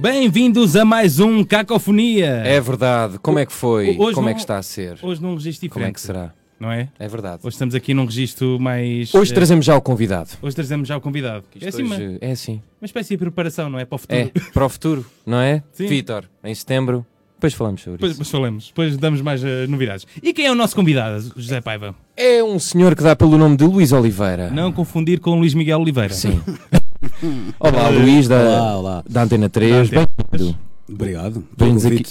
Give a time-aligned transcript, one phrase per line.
[0.00, 2.42] Bem-vindos a mais um Cacofonia.
[2.46, 3.18] É verdade.
[3.18, 3.96] Como é que foi?
[3.98, 4.98] Hoje Como é não- que está a ser?
[5.02, 5.72] Hoje num registro diferente.
[5.72, 6.32] Como é que será?
[6.58, 6.88] Não é?
[6.98, 7.40] É verdade.
[7.42, 9.14] Hoje estamos aqui num registro mais.
[9.14, 10.30] Hoje eh, trazemos já o convidado.
[10.40, 11.44] hoje trazemos já o convidado.
[11.60, 12.62] É assim, uma, hoje é assim.
[12.80, 13.84] uma espécie de preparação, não é?
[13.84, 14.18] Para o futuro.
[14.34, 15.62] É, para o futuro, não é?
[15.72, 15.86] Sim.
[15.86, 17.04] Vítor, em setembro.
[17.36, 18.18] Depois falamos sobre Depois, isso.
[18.20, 20.06] depois falamos, depois damos mais eh, novidades.
[20.22, 21.94] E quem é o nosso convidado, José Paiva?
[22.16, 24.50] É um senhor que dá pelo nome de Luís Oliveira.
[24.50, 26.12] Não confundir com Luís Miguel Oliveira.
[26.14, 26.40] Sim.
[27.58, 29.04] Olá, Luís, da, Olá, olá.
[29.08, 29.90] da Antena 3.
[29.90, 30.58] Da Antena Bem-vindo.
[30.88, 31.44] Obrigado.
[31.56, 32.02] Vem-nos aqui.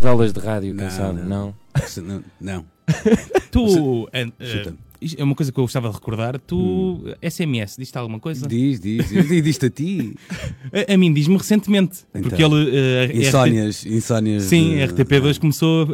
[0.00, 1.20] As aulas de rádio, quem Não, sabe?
[1.22, 1.54] não.
[2.02, 2.24] Não.
[2.40, 2.64] Não.
[3.50, 4.08] Tu.
[4.12, 4.72] eh, eh,
[5.16, 6.38] é uma coisa que eu gostava de recordar.
[6.40, 7.02] Tu.
[7.22, 8.46] SMS, diz-te alguma coisa?
[8.46, 9.30] Diz, diz, diz.
[9.30, 10.14] E diz-te a ti.
[10.88, 12.00] A, a mim diz-me recentemente.
[12.14, 12.22] Então.
[12.28, 12.76] Porque ele.
[12.76, 13.86] eh, RT Insónias.
[13.86, 15.88] insónias Sim, de- a RTP2 começou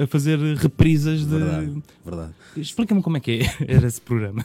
[0.00, 1.26] a, a fazer reprisas de.
[1.38, 2.32] Verdade, verdade.
[2.56, 4.44] Explica-me como é que é- era esse programa.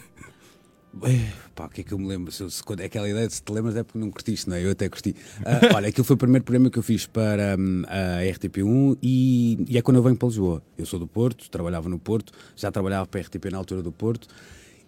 [1.55, 2.31] Pá, o que é que eu me lembro?
[2.31, 4.65] Se, se, quando- aquela ideia de se te lembras é porque não curtiste, não é?
[4.65, 5.15] Eu até curti.
[5.45, 9.63] Ah, olha, aquilo foi o primeiro programa que eu fiz para hum, a RTP1 e,
[9.69, 10.63] e é quando eu venho para Lisboa.
[10.77, 13.91] Eu sou do Porto, trabalhava no Porto, já trabalhava para a RTP na altura do
[13.91, 14.27] Porto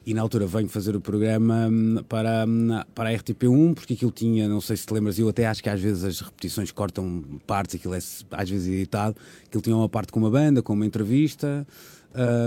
[0.07, 4.11] e na altura venho fazer o programa hum, para, hum, para a RTP1 porque aquilo
[4.11, 7.23] tinha, não sei se te lembras, eu até acho que às vezes as repetições cortam
[7.45, 7.99] partes, aquilo é
[8.31, 9.15] às vezes editado.
[9.45, 11.65] Aquilo tinha uma parte com uma banda, com uma entrevista.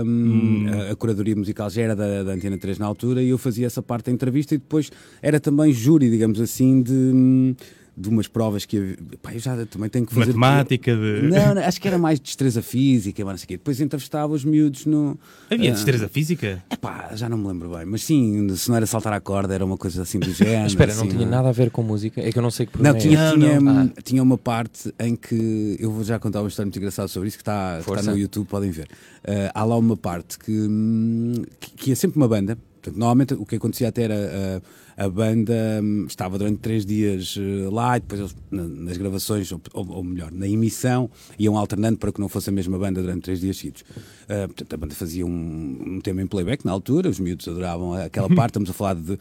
[0.05, 3.37] Hum, a, a curadoria musical já era da, da Antena 3 na altura e eu
[3.37, 7.55] fazia essa parte da entrevista e depois era também júri, digamos assim, de, hum,
[7.99, 8.97] de umas provas que havia.
[9.21, 10.33] Pá, eu já também tenho que fazer.
[10.33, 11.27] Matemática, de.
[11.27, 13.57] Não, não, acho que era mais destreza física, mas não sei o quê.
[13.57, 15.19] Depois entrevistava os miúdos no.
[15.51, 16.63] Havia ah, destreza física?
[16.71, 19.65] Epá, já não me lembro bem, mas sim, se não era saltar à corda, era
[19.65, 20.67] uma coisa assim do género.
[20.67, 22.21] Espera, não assim, tinha nada a ver com música.
[22.21, 23.33] É que eu não sei que Não, programa tinha, é.
[23.33, 23.87] tinha, Não, não.
[24.03, 27.37] tinha uma parte em que eu vou já contar uma história muito engraçada sobre isso
[27.37, 28.87] que está, que está no YouTube, podem ver.
[29.25, 32.57] Ah, há lá uma parte que, hum, que, que é sempre uma banda.
[32.89, 34.61] Portanto, normalmente o que acontecia até era
[34.97, 38.97] ah, a banda hum, estava durante três dias eh, lá e depois eles, na- nas
[38.97, 43.01] gravações, ou, ou- melhor, na emissão, iam alternando para que não fosse a mesma banda
[43.01, 43.83] durante três dias seguidos.
[44.27, 47.93] Ah, portanto, a banda fazia um, um tema em playback na altura, os miúdos adoravam
[47.93, 48.49] aquela parte.
[48.51, 49.17] Estamos a falar de,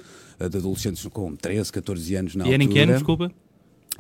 [0.50, 2.74] de adolescentes com 13, 14 anos na E era em altura.
[2.74, 3.32] que ano, desculpa?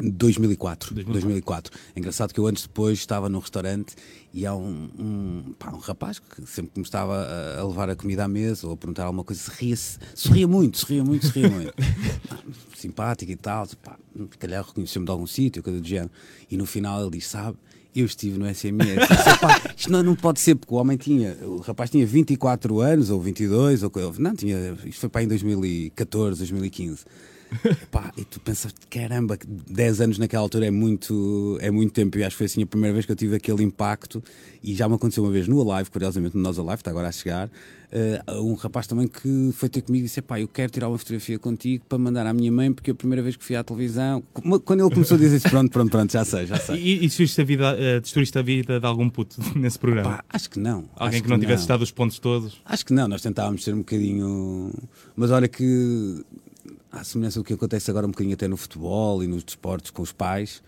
[0.00, 1.12] 2004, 2004.
[1.12, 1.72] 2004.
[1.94, 3.96] É engraçado que eu antes depois estava num restaurante
[4.32, 7.90] e há um, um, pá, um rapaz que sempre que me estava a, a levar
[7.90, 11.02] a comida à mesa ou a perguntar alguma coisa, se ria, -se, sorria muito, sorria
[11.02, 11.74] muito, sorria muito.
[12.76, 16.10] Simpático e tal, pá, se calhar reconheceu-me de algum sítio, coisa do género.
[16.50, 17.58] E no final ele diz, sabe,
[17.94, 19.08] eu estive no SMS.
[19.08, 22.80] Disse, "Pá, isto não, não pode ser, porque o homem tinha, o rapaz tinha 24
[22.80, 27.04] anos, ou 22, ou não, tinha, isto foi para em 2014, 2015.
[28.16, 32.18] E tu pensas, caramba, que 10 anos naquela altura é muito, é muito tempo.
[32.18, 34.22] E acho que foi assim a primeira vez que eu tive aquele impacto.
[34.62, 37.12] E já me aconteceu uma vez no Alive, curiosamente no Nós Alive, está agora a
[37.12, 37.48] chegar.
[37.90, 40.98] eh, um rapaz também que foi ter comigo e disse: pá, eu quero tirar uma
[40.98, 43.64] fotografia contigo para mandar à minha mãe, porque é a primeira vez que fui à
[43.64, 44.22] televisão.
[44.64, 46.76] Quando ele começou a dizer isso, pronto, pronto, pronto, já sei, já sei.
[46.76, 50.18] E, e destruíste a vida, eh, destruíste a vida de algum puto nesse programa?
[50.18, 50.84] Pá, acho que não.
[50.96, 52.60] Alguém acho que não tivesse estado os pontos todos?
[52.64, 54.72] Acho que não, nós tentávamos ser um bocadinho.
[55.16, 56.24] Mas olha que,
[56.90, 60.02] à semelhança do que acontece agora um bocadinho até no futebol e nos desportos com
[60.02, 60.62] os pais,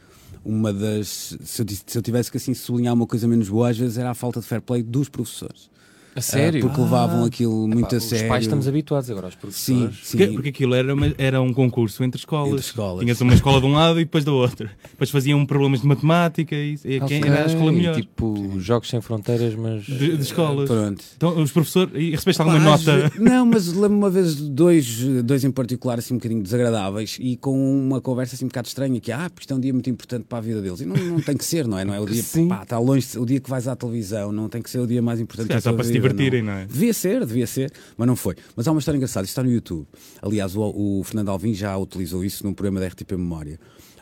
[0.44, 1.36] uma das.
[1.42, 4.10] Se eu, se eu tivesse que assim sublinhar uma coisa menos boa, às vezes era
[4.10, 5.70] a falta de fair play dos professores.
[6.14, 6.58] A sério?
[6.64, 8.28] Ah, porque levavam aquilo muito Epá, a os sério.
[8.28, 9.98] pais estamos habituados agora aos Sim, professores.
[10.02, 10.18] sim.
[10.18, 12.50] Porque, porque aquilo era, uma- era um concurso entre escolas.
[12.52, 13.00] Entre escolas.
[13.04, 14.70] Tinhas uma escola de um lado e depois da outra.
[14.90, 17.94] Depois faziam problemas de matemática e, e quem era a escola melhor.
[17.94, 19.84] Tipo, jogos sem fronteiras, mas.
[19.84, 20.68] De, de escolas.
[20.68, 21.04] Pronto.
[21.16, 21.92] Então, os professores.
[21.94, 23.12] E recebeste alguma nota?
[23.18, 27.36] Não, mas lembro-me uma vez de dois, dois em particular assim um bocadinho desagradáveis e
[27.36, 27.52] com
[27.86, 30.24] uma conversa assim um bocado estranha que ah, porque isto é um dia muito importante
[30.28, 30.80] para a vida deles.
[30.80, 31.84] E não, não tem que ser, não é?
[31.84, 32.48] Não é o dia, Sim.
[32.48, 35.00] pá, está longe, o dia que vais à televisão, não tem que ser o dia
[35.00, 36.66] mais importante É da só tua para se vida, divertirem, não é?
[36.66, 38.36] Devia ser, devia ser, mas não foi.
[38.56, 39.86] Mas há uma história engraçada, isto está no YouTube.
[40.22, 43.58] Aliás, o, o Fernando Alvim já utilizou isso num programa da RTP Memória.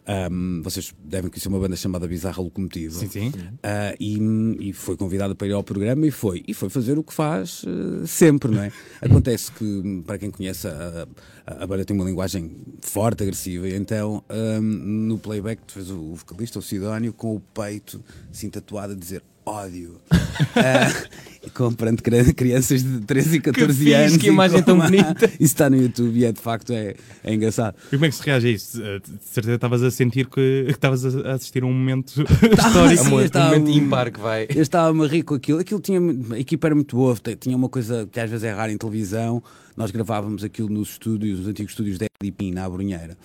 [0.08, 2.98] Ahm, vocês devem conhecer uma banda chamada Bizarra Locomotiva.
[2.98, 3.32] Sim, sim.
[3.62, 4.18] Ah, e,
[4.58, 6.42] e foi convidada para ir ao programa e foi.
[6.48, 8.72] E foi fazer o que faz eh, sempre, não é?
[9.02, 11.06] Acontece que, para quem conhece, a,
[11.46, 15.98] a, a banda tem uma linguagem forte, agressiva, então ahm, no playback tu fez o,
[15.98, 20.00] o vocalista, o Sidónio, com o peito assim tatuado a dizer ódio.
[21.40, 24.16] E comprando cri- crianças de 13 e 14 fixe, anos.
[24.16, 25.26] que imagem tão uma- bonita.
[25.38, 27.76] Isso está no YouTube e é de facto é, é engraçado.
[27.86, 28.82] E como é que se reage a isso?
[28.82, 33.02] Eh, De certeza estavas a sentir que que estavas a assistir a um momento histórico.
[33.02, 34.48] Sim, Amor, estava- um momento ímpar que vai.
[34.52, 35.60] Eu estava-me a rir com aquilo.
[35.60, 36.00] Aquilo tinha.
[36.32, 39.40] A equipa era muito boa, tinha uma coisa que às vezes é rara em televisão.
[39.76, 43.16] Nós gravávamos aquilo nos estúdios, nos antigos estúdios da Edipin, na Brunheira.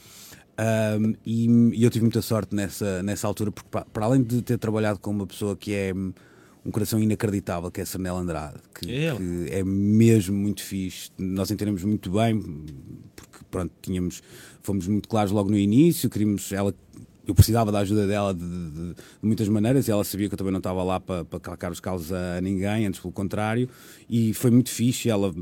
[0.58, 4.42] Ahm, e, e eu tive muita sorte nessa, nessa altura, porque pa- para além de
[4.42, 6.14] ter trabalhado com uma pessoa que é hum,
[6.66, 11.10] um coração inacreditável, que é a Sarnela Andrade, que, É que é mesmo muito fixe,
[11.18, 12.40] nós entendemos muito bem,
[13.16, 14.22] porque pronto, tínhamos,
[14.62, 16.74] fomos muito claros logo no início, queríamos, ela
[17.26, 20.38] eu precisava da ajuda dela de, de- de muitas maneiras e ela sabia que eu
[20.38, 23.70] também não estava lá para, para calcar os calos a, a ninguém, antes pelo contrário,
[24.10, 25.10] e foi muito fixe.
[25.10, 25.34] Ela,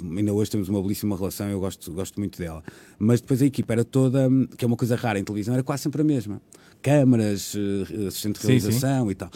[0.00, 2.62] ainda hoje temos uma belíssima relação, eu gosto, gosto muito dela.
[2.98, 5.82] Mas depois a equipa era toda, que é uma coisa rara em televisão, era quase
[5.84, 6.40] sempre a mesma:
[6.82, 9.30] câmaras, eh, assistente de Sim, realização e tal.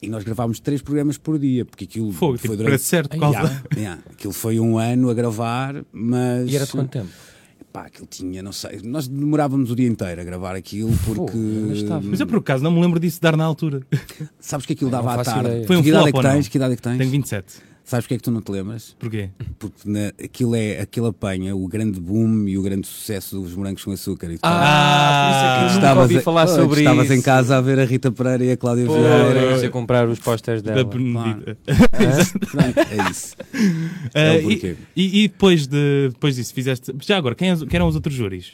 [0.00, 2.82] E, nós gravámos três programas por dia, porque aquilo Fogo, foi tipo, durante.
[2.82, 3.16] certo.
[3.16, 4.02] Yeah, yeah.
[4.10, 6.48] Aquilo foi um ano a gravar, mas.
[6.50, 7.08] E era de quanto tempo?
[7.72, 8.80] Pá, aquilo tinha, não sei.
[8.84, 11.36] Nós demorávamos o dia inteiro a gravar aquilo porque.
[11.72, 12.02] estava.
[12.04, 13.80] Mas eu por acaso não me lembro disso de dar na altura.
[14.38, 15.48] Sabes que aquilo Não dava à tarde.
[15.48, 15.66] ideia.
[15.66, 16.48] Foi um que idade é que tens?
[16.48, 16.98] Que idade é que tens?
[16.98, 17.71] Tenho 27.
[17.84, 18.96] Sabes porque é que tu não te lembras?
[18.98, 19.30] Porquê?
[19.58, 23.84] Porque na, aquilo, é, aquilo apanha o grande boom e o grande sucesso dos morangos
[23.84, 24.30] com açúcar.
[24.32, 26.80] E tu Ah, por isso é que eu nunca estavas ouvi a- falar Pois, sobre
[26.80, 27.12] estavas isso.
[27.14, 29.40] em casa a ver a Rita Pereira e a Cláudia Pô, Vieira.
[29.40, 30.84] eu ia comprar os posters Da dela.
[30.88, 31.58] Benedita.
[32.50, 33.36] Pronto, é isso.
[34.14, 34.76] Ah, É e, porquê.
[34.96, 36.94] e- e depois, de, depois disso, fizeste.
[37.02, 38.52] Já agora, quem, quem eram os outros júris?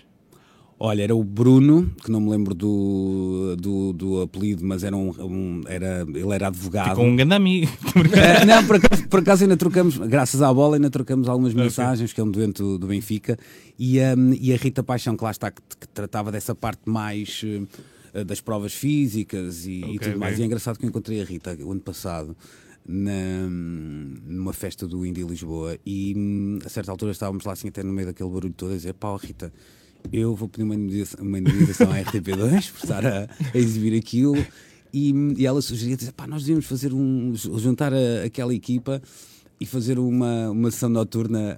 [0.80, 5.10] Olha, era o Bruno, que não me lembro do, do, do apelido, mas era um,
[5.18, 6.94] um- era, ele era advogado.
[6.94, 7.66] Com um grande amigo.
[8.14, 12.12] Eh, não, por acaso, por acaso ainda trocamos, graças à bola, ainda trocamos algumas mensagens,
[12.12, 13.36] que é um doente do, Benfica,
[13.76, 17.42] e, um, e a Rita Paixão, que lá está, que, que tratava dessa parte mais
[18.14, 20.34] eh, das provas físicas e, e Ok, tudo mais.
[20.34, 20.40] ok.
[20.40, 22.36] E é engraçado que eu encontrei a Rita o ano passado.
[22.86, 23.10] Na,
[23.50, 27.92] numa festa do Indie Lisboa e hum, a certa altura estávamos lá assim até no
[27.92, 29.52] meio daquele barulho todo a dizer pá Rita
[30.12, 34.36] eu vou pedir uma indenização, uma indenização à RTP2 por estar a, a exibir aquilo
[34.92, 39.02] e, e ela sugeria dizer, pá, nós devíamos fazer um juntar a- aquela equipa
[39.60, 41.56] e fazer uma, uma sessão noturna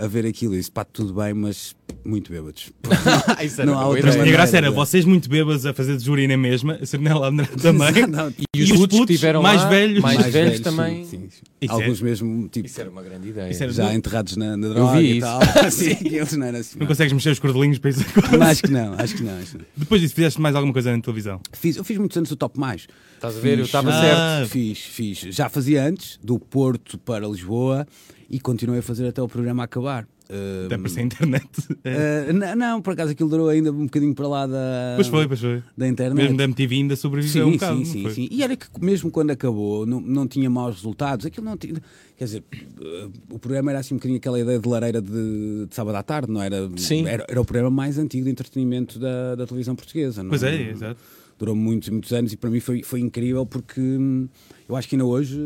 [0.00, 0.54] a, a ver aquilo.
[0.54, 2.70] E disse, pá, tudo bem, mas muito bêbados.
[3.44, 4.76] Isso Não há outra Mas a maneira, graça era não é?
[4.76, 8.06] vocês muito bêbados a fazer de júri na mesma, a Sernela André também.
[8.06, 10.00] Não, E os putos que tiveram mais lá, velhos.
[10.00, 11.04] mais velhos também.
[11.04, 11.42] sim, sim.
[11.60, 13.50] Isso é- Alguns mesmo, tipo, Isso era uma grande ideia.
[13.50, 15.40] Isso era- já não- enterrados na, na droga vi e tal.
[15.70, 16.76] Sim, eles não eram assim.
[16.76, 16.86] Não não.
[16.86, 18.04] consegues mexer os cordelinhos para isso.
[18.38, 19.38] Mas acho que não, acho que não.
[19.38, 19.64] Acho não.
[19.76, 21.40] Depois disso, fizeste mais alguma coisa na televisão?
[21.52, 22.86] Fiz, eu fiz muitos anos do Top Mais.
[23.14, 23.52] Estás a ver?
[23.52, 24.00] Eu Fiz- estava Ah.
[24.38, 24.50] certo.
[24.50, 25.18] Fiz, fiz.
[25.34, 27.86] Já fazia antes, do Porto para Lisboa,
[28.30, 30.06] e continuei a fazer até o programa acabar.
[30.30, 31.48] Uh, Até aparecer a internet.
[31.82, 32.26] É.
[32.30, 35.26] uh, n- não, por acaso aquilo durou ainda um bocadinho para lá da, Pois foi,
[35.26, 35.60] pois foi.
[35.76, 36.16] da internet.
[36.22, 37.74] Mesmo da MTV ainda sobreviveu Sim, um bocado.
[37.78, 38.12] sim, não sim, foi?
[38.12, 38.28] sim.
[38.30, 41.26] E era que mesmo quando acabou não, não tinha maus resultados.
[41.26, 41.74] Aquilo não tinha.
[42.16, 42.44] Quer dizer,
[42.80, 46.02] uh, o programa era assim um bocadinho aquela ideia de lareira de, de sábado à
[46.02, 46.70] tarde, não era?
[46.76, 47.06] Sim.
[47.08, 50.22] Era, era o programa mais antigo de entretenimento da, da televisão portuguesa.
[50.22, 51.00] Não Pois é, exato.
[51.38, 54.28] durou muitos muitos anos e para mim foi, foi incrível porque hum,
[54.68, 55.40] eu acho que ainda hoje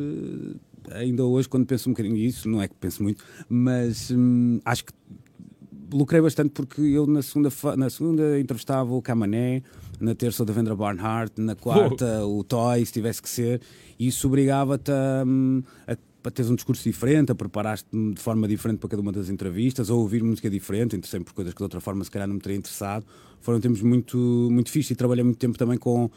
[0.93, 4.85] ainda hoje quando penso um bocadinho nisso, não é que penso muito mas hum, acho
[4.85, 4.93] que
[5.93, 9.63] lucrei bastante porque eu na segunda, na segunda entrevistava o Camané
[10.01, 13.61] na terça o Devendra Barnhart na quarta o Toy, se tivesse que ser
[13.99, 18.49] e isso obrigava-te a, hum, a a teres um discurso diferente, a preparar-te de forma
[18.49, 21.63] diferente para cada uma das entrevistas, ou ouvir música diferente, interessei por coisas que de
[21.63, 23.05] outra forma se calhar não me teria interessado.
[23.41, 24.17] Foram tempos muito,
[24.51, 26.11] muito fixe e trabalhei muito tempo também com,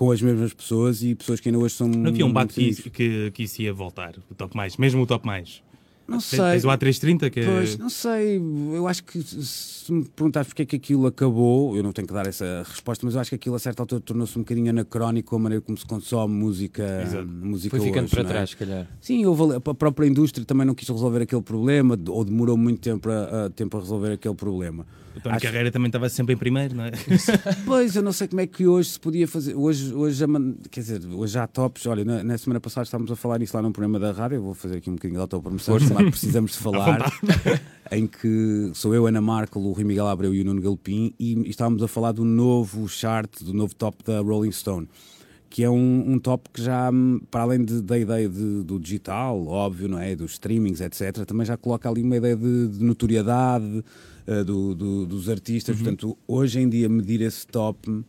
[0.00, 1.86] com as mesmas pessoas e pessoas que ainda hoje são.
[1.86, 5.06] Não havia um bate que, que, que isso ia voltar, o top mais, mesmo o
[5.06, 5.62] top mais.
[6.08, 6.40] Não sei.
[6.40, 8.38] Tens o A330 que é- Pois, não sei,
[8.74, 12.14] eu acho que se me perguntares porque é que aquilo acabou, eu não tenho que
[12.14, 15.36] dar essa resposta, mas eu acho que aquilo a certa altura tornou-se um bocadinho anacrónico
[15.36, 17.28] a maneira como se consome música, Exato.
[17.28, 18.26] música Foi ficando hoje, para é?
[18.26, 18.86] trás, se calhar.
[19.02, 23.10] Sim, houve, a própria indústria também não quis resolver aquele problema, ou demorou muito tempo
[23.10, 24.86] a, a- tempo a resolver aquele problema.
[25.16, 26.92] O Tony Acho- Carreira também estava sempre em primeiro, não é?
[27.66, 29.54] Pois, eu não sei como é que hoje se podia fazer.
[29.56, 30.24] Hoje, hoje
[30.70, 31.84] quer dizer, hoje há tops.
[31.86, 34.36] Olha, na, na semana passada estávamos a falar nisso lá num programa da rádio.
[34.36, 37.12] Eu vou fazer aqui um bocadinho de autopromoção, chamado Precisamos de Falar,
[37.90, 41.34] em que sou eu, Ana Markel, o Rui Miguel Abreu e o Nuno Galpim, e,
[41.34, 44.88] e estávamos a falar do novo chart, do novo top da Rolling Stone.
[45.52, 48.78] Que é um, um top que já, hum, para além de- da ideia de- do
[48.78, 50.14] digital, óbvio, não é?
[50.14, 53.84] Dos streamings, etc., também já coloca ali uma ideia de, de notoriedade
[54.26, 55.76] eh, do- do- dos artistas.
[55.76, 58.04] Portanto, hoje em dia, medir esse top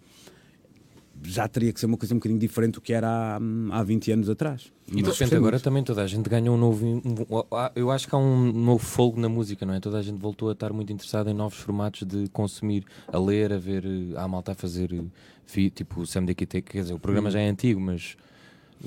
[1.23, 3.39] já teria que ser uma coisa um bocadinho diferente do que era há,
[3.71, 4.71] há 20 anos atrás.
[4.91, 6.83] E de repente agora também toda a gente ganha um novo.
[6.85, 9.79] um- há- eu acho que há um novo fogo na música, não é?
[9.79, 13.53] Toda a gente voltou a estar muito interessada em novos formatos de consumir, a ler,
[13.53, 13.85] a ver.
[13.85, 14.91] eh, Há malta a fazer.
[14.93, 18.15] eh, Tipo o Sam DQT, quer dizer, o programa já é antigo, mas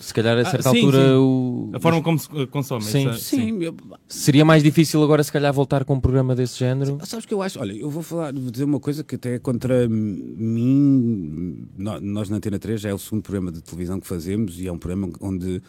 [0.00, 1.14] se calhar a Ah, certa sim, altura sim.
[1.14, 1.70] o.
[1.74, 2.82] A forma como se uh, consome.
[2.84, 3.08] Sim.
[3.08, 3.74] essa- Sim, eu-
[4.08, 6.98] Seria mais difícil agora, se calhar, voltar com um programa desse género.
[7.04, 7.58] sabes o que eu acho?
[7.60, 11.66] Olha, eu vou falar, vou dizer uma coisa que até é contra mim.
[11.76, 14.66] nó- Nós na Antena 3 já é o segundo programa de televisão que fazemos e
[14.66, 15.62] é um programa onde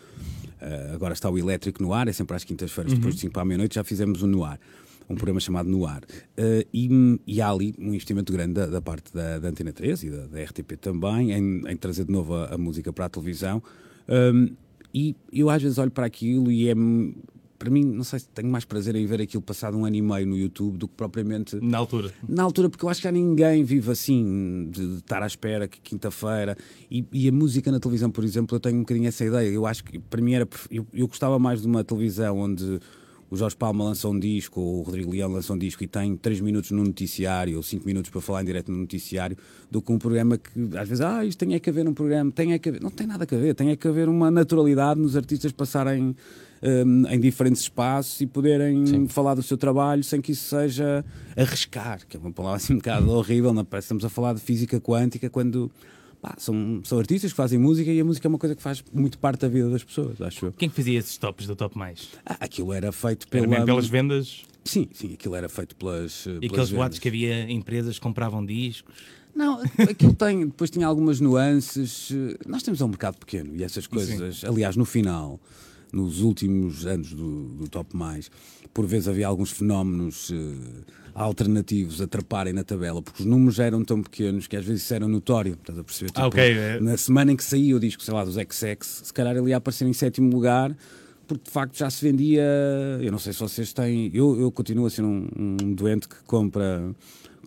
[0.62, 3.42] eh, agora está o elétrico no ar, é sempre às quintas-feiras, depois de 5 para
[3.42, 4.60] a meia-noite, já fizemos o no ar.
[5.08, 6.02] Um programa chamado No Ar.
[6.36, 10.02] Eh, e, e há ali um investimento grande da, da parte da, da Antena 3
[10.04, 13.10] e da, da RTP também em, em trazer de novo a, a música para a
[13.10, 13.62] televisão.
[14.08, 14.50] Um,
[14.94, 16.76] e eu às vezes olho para aquilo e é
[17.58, 20.02] para mim, não sei se tenho mais prazer em ver aquilo passado um ano e
[20.02, 22.12] meio no YouTube do que propriamente Na altura.
[22.28, 25.68] na altura, porque eu acho que já ninguém vive assim, de, de estar à espera
[25.68, 26.58] que quinta-feira.
[26.92, 29.50] E, e a música na televisão, por exemplo, eu tenho um bocadinho essa ideia.
[29.50, 30.48] Eu acho que para mim era.
[30.70, 32.80] Eu, eu gostava mais de uma televisão onde
[33.36, 36.16] o Jorge Palma lança um disco, ou o Rodrigo Leão lança um disco e tem
[36.16, 39.38] 3 minutos no noticiário, ou 5 minutos para falar em direto no noticiário,
[39.70, 42.32] do que um programa que às vezes, ah, isto tem é que haver um programa,
[42.32, 42.82] tem é que haver.
[42.82, 46.16] Não tem nada a ver, tem é que haver uma naturalidade nos artistas passarem.
[46.64, 52.00] hum, em diferentes espaços e poderem falar do seu trabalho sem que isso seja arriscar,
[52.08, 53.66] que é uma palavra assim um bocado horrível, não é?
[53.66, 55.70] parece estamos a falar de física quântica quando
[56.26, 58.84] pá, são, são artistas que fazem música e a música é uma coisa que faz
[58.92, 60.52] muito parte da vida das pessoas, acho eu.
[60.54, 62.10] Quem que fazia esses tops do Top Mais?
[62.26, 63.48] Ah, aquilo era feito Era pela...
[63.48, 66.26] mesmo pelas vendas Sim, sim, aquilo era feito pelas.
[66.26, 68.96] eh, e pelas aqueles boatos que havia empresas que compravam discos.
[69.36, 72.10] Não, aquilo tem, depois tinha algumas nuances.
[72.12, 75.40] eh, Nós temos um mercado pequeno e essas coisas, aliás, no final,
[75.94, 78.32] nos últimos anos do, do Top Mais,
[78.74, 83.84] por vezes havia alguns fenómenos eh, alternativos a atraparem na tabela, porque os números eram
[83.84, 85.54] tão pequenos que às vezes isso era notório.
[85.54, 86.12] Estás a perceber?
[86.14, 86.80] Ah, ok, é.
[86.82, 89.58] Na semana em que saía o disco, sei lá, dos XX, se calhar ele ia
[89.58, 90.76] aparecer em sétimo lugar.
[91.28, 92.44] Porque de facto já se vendia.
[93.02, 94.12] Eu não sei se vocês têm.
[94.14, 96.94] Eu, eu continuo a ser um, um doente que compra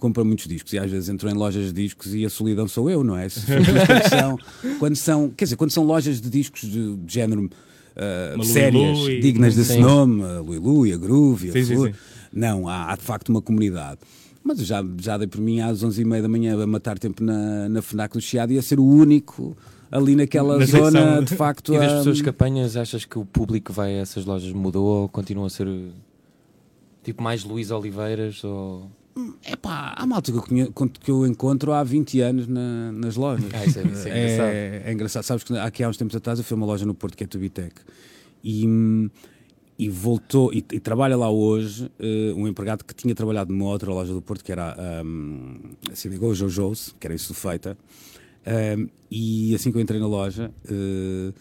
[0.00, 2.88] compra muitos discos e às vezes entro em lojas de discos e a solidão sou
[2.88, 3.26] eu, não é?
[3.84, 4.38] Quando são,
[4.78, 7.50] quando são, quer dizer, quando são lojas de discos de, de género
[7.96, 9.80] ah, Uma sérias, dignas desse Sim.
[9.80, 11.94] nome, a Luilu e a Groove, a Sim, sim, sim.
[12.32, 14.00] Não, há, há de facto uma comunidade.
[14.44, 17.68] Mas eu já, já dei por mim às 11h30 da manhã a matar tempo na,
[17.68, 19.56] na FNAC do Chiado e a ser o único
[19.90, 21.24] ali naquela Na zona, secção.
[21.24, 21.74] de facto.
[21.74, 24.84] E das pessoas que apanhas, achas que o público que vai a essas lojas mudou
[25.02, 25.66] ou continua a ser
[27.02, 28.90] tipo mais Luís Oliveiras ou.
[29.44, 30.70] Epá, há malta que eu, conhe-
[31.00, 33.50] que eu encontro há 20 anos na- nas lojas.
[33.52, 34.46] Ah, isso é- isso é engraçado.
[34.48, 35.22] é, é engraçado.
[35.24, 37.24] Sabes que aqui há uns tempos atrás eu fui a uma loja no Porto que
[37.24, 37.74] é a Tubitec
[38.44, 39.10] e, hum,
[39.78, 43.90] e voltou e, e trabalha lá hoje eh, um empregado que tinha trabalhado numa outra
[43.92, 45.56] loja do Porto que era um,
[45.90, 47.78] a Cidigo Jojo's, que era isso feita.
[48.76, 51.32] Um, e assim que eu entrei na loja, eh,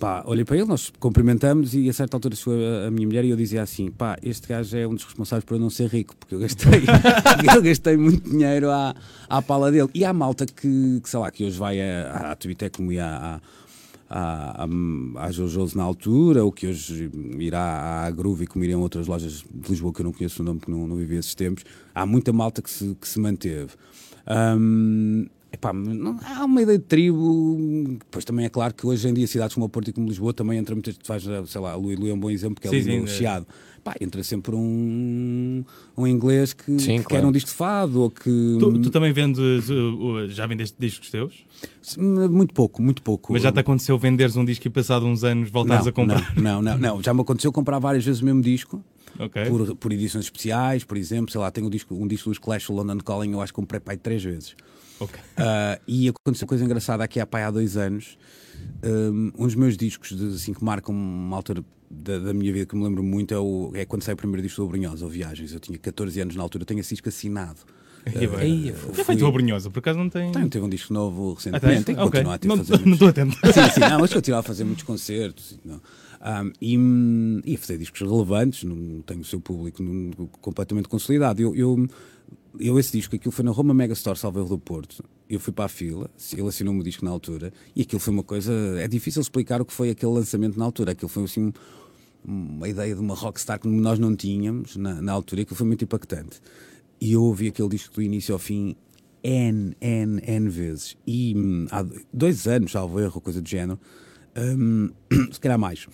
[0.00, 3.24] pá, olhei para ele, nós cumprimentamos e a certa altura chegou a, a minha mulher
[3.24, 5.88] e eu dizia assim: pá, este gajo é um dos responsáveis por eu não ser
[5.88, 6.82] rico, porque eu gastei,
[7.54, 8.94] eu gastei muito dinheiro à,
[9.28, 9.90] à pala dele.
[9.94, 13.06] E há malta que, que, sei lá, que hoje vai à, à Tubitec como ia
[13.06, 13.40] à,
[14.10, 14.66] à,
[15.16, 19.44] à, Jojo's na altura, ou que hoje irá à Groove e como iriam outras lojas
[19.54, 21.64] de Lisboa que eu não conheço o nome, que não, não vivi esses tempos.
[21.94, 23.70] Há muita malta que se, que se manteve.
[24.58, 27.56] Hum, epá, não- há uma ideia de tribo.
[28.00, 30.34] Depois também é claro que hoje em dia cidades como o Porto e como Lisboa
[30.34, 30.96] também entra muitas.
[30.96, 33.24] Tu vais, sei lá, Luí é um bom exemplo, que é Sim, ali no sim,
[33.24, 33.44] é.
[33.82, 35.64] Pá, entra sempre um,
[35.96, 37.22] um inglês que, Sim, que claro.
[37.22, 38.24] quer um disco de fado ou que.
[38.58, 41.44] Tu, tu também vendes, uh, uh, já vendeste discos teus?
[41.98, 43.32] Muito pouco, muito pouco.
[43.32, 46.34] Mas já te aconteceu venderes um disco e passado uns anos voltares a comprar?
[46.36, 47.02] Não, não, não, não.
[47.02, 48.84] Já me aconteceu comprar várias vezes o mesmo disco.
[49.18, 49.44] Ok.
[49.46, 52.68] Por, por edições especiais, por exemplo, sei lá, tenho um disco, um disco dos Clash,
[52.68, 54.54] London Calling, eu acho que comprei pai três vezes.
[54.98, 55.20] ok.
[55.36, 58.16] Ah, e aconteceu uma coisa engraçada aqui há, pai, há dois anos.
[58.84, 62.66] Um, um dos meus discos de, assim, que marcam uma altura da, da minha vida
[62.66, 65.10] que me lembro muito é, o, é quando sai o primeiro disco do Brunhosa, ou
[65.10, 65.52] Viagens.
[65.52, 67.60] Eu tinha 14 anos na altura, tenho esse disco assinado.
[68.06, 70.32] Aí, Ah, Já fui- feito a Brunhosa, por acaso não tem.
[70.32, 71.84] Tenho, teve um disco novo Ah, recentemente.
[71.84, 73.32] Tenho que continuar a ter Não fazer não estou atento.
[73.52, 75.58] Sim, sim, não, mas a fazer muitos concertos.
[75.64, 75.80] Não.
[76.22, 81.42] Um, e, e a fazer discos relevantes, não tenho o seu público não- completamente consolidado.
[81.42, 81.86] Eu, eu,
[82.58, 85.04] eu, esse disco, aquilo foi na Roma Megastore Salveiro do Porto.
[85.28, 88.22] Eu fui para a fila, ele assinou-me o disco na altura, e aquilo foi uma
[88.24, 88.52] coisa.
[88.80, 90.92] É difícil explicar o que foi aquele lançamento na altura.
[90.92, 91.52] Aquilo foi assim
[92.24, 95.66] uma ideia de uma rockstar que nós não tínhamos na, na altura, e aquilo foi
[95.66, 96.40] muito impactante.
[97.00, 98.76] E eu ouvi aquele disco do início ao fim
[99.22, 100.96] N, N, N vezes.
[101.06, 103.78] E hum, há dois anos, salvo erro, coisa do género,
[104.36, 104.90] hum,
[105.32, 105.86] se calhar mais,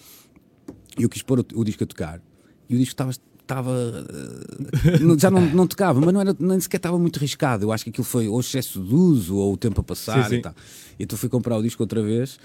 [0.98, 2.20] eu quis pôr o, o disco a tocar
[2.68, 3.12] e o disco estava.
[3.46, 7.64] Estava, eh, já não, não tocava, mas não era, nem sequer estava muito arriscado.
[7.64, 10.30] Eu acho que aquilo foi ou excesso de uso ou o tempo a passar Sim,
[10.30, 10.34] sim.
[10.38, 10.54] e tal.
[10.98, 12.40] Então fui comprar o disco outra vez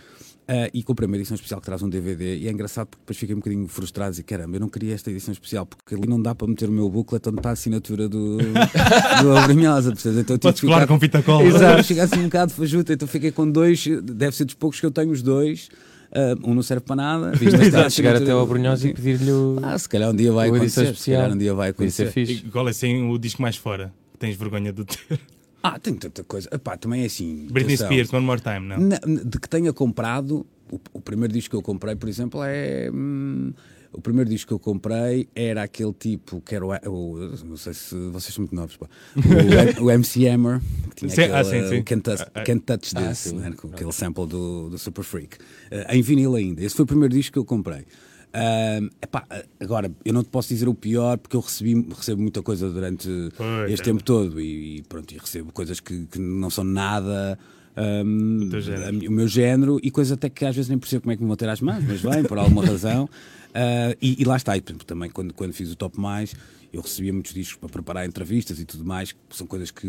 [0.53, 2.37] eh, e comprei uma edição especial que traz um DVD.
[2.39, 5.09] E é engraçado porque depois fiquei um bocadinho frustrado e caramba, eu não queria esta
[5.09, 8.09] edição especial porque ali não dá para meter o meu booklet onde está a assinatura
[8.09, 8.37] do,
[9.21, 9.91] do Abrinhosa.
[9.91, 10.17] percebes?
[10.19, 11.43] Então Podes que colar ficar- com fita cola.
[11.43, 14.85] Exato, cheguei assim um bocado fajuto, então fiquei com dois, deve ser dos poucos que
[14.85, 15.69] eu tenho os dois,
[16.13, 17.31] ah, um não serve para nada.
[17.31, 19.57] Viste a chegar até ao Brunhosa e pedir-lhe o.
[19.63, 21.31] Ah, se calhar um dia vai acontecer, se calhar especial.
[21.31, 22.11] um dia vai acontecer.
[22.17, 23.93] E Qual é assim o disco mais fora?
[24.19, 25.19] Tens vergonha de ter?
[25.63, 26.49] Ah, tem tanta coisa.
[26.51, 27.47] Epá, também é assim.
[27.51, 27.87] Britney atenção.
[27.87, 28.79] Spears, One More Time, não?
[28.79, 32.89] Na- de que tenha comprado, o, o primeiro disco que eu comprei, por exemplo, é.
[32.91, 33.53] hum,
[33.93, 36.71] o primeiro disco que eu comprei era aquele tipo que era o.
[36.89, 38.87] o- não sei se vocês são muito novos, pá.
[39.81, 41.83] O, o MC Hammer, que tinha Sim, aquele, ah, sim, uh, sim.
[41.83, 42.43] Can't, Touch, Ah, ah.
[42.43, 43.35] Can't Touch This, sim.
[43.35, 46.63] né, com aquele sample do, do Super Freak, uh, em vinil ainda.
[46.63, 47.85] Esse foi o primeiro disco que eu comprei.
[48.33, 49.25] Ahm, epá,
[49.59, 53.09] agora, eu não te posso dizer o pior porque eu recebi, recebo muita coisa durante
[53.35, 53.85] Pois, este é.
[53.91, 57.37] tempo todo e, e pronto, e recebo coisas que, que não são nada.
[57.75, 61.15] ahm, O a meu género e coisas até que às vezes nem percebo como é
[61.17, 63.09] que me vão ter às mãos, mas vem por alguma razão.
[63.53, 66.33] Ah, e, e lá está, e, por exemplo, também quando, quando fiz o Top Mais,
[66.73, 69.87] eu recebia muitos discos para preparar entrevistas e tudo mais, que são coisas que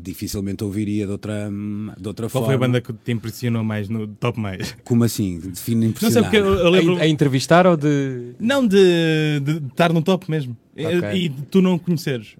[0.00, 2.46] dificilmente ouviria de outra, hum, de outra Qual forma.
[2.46, 4.76] foi a banda que te impressionou mais no Top Mais?
[4.84, 5.38] Como assim?
[5.40, 6.30] Define Não sei impressionar.
[6.30, 6.96] porque eu, lembro.
[6.98, 8.34] A, a entrevistar ou de.
[8.38, 10.56] Não, de, de estar no top mesmo.
[10.76, 11.12] Ok.
[11.14, 12.36] E tu não conheceres.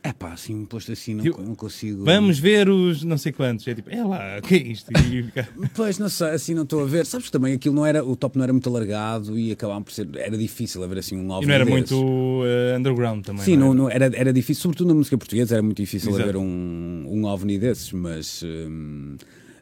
[0.00, 2.04] É pá, assim, posto assim, não, Eu- não consigo.
[2.04, 3.66] Vamos ver os não sei quantos.
[3.66, 4.92] É tipo, é lá, o que é isto?
[4.92, 5.24] E
[5.74, 7.04] Pois, não sei, assim não estou a ver.
[7.04, 9.92] Sabes que também aquilo não era, o top não era muito alargado e acabava por
[9.92, 11.90] ser, era difícil haver assim um E OVNI não era desses.
[11.90, 13.44] muito eh, underground também.
[13.44, 13.98] Sim, não não, era?
[13.98, 16.22] não, era, era difícil, sobretudo na música portuguesa, era muito difícil Exato.
[16.22, 18.42] haver um, um OVNI desses, mas.
[18.44, 19.16] hum,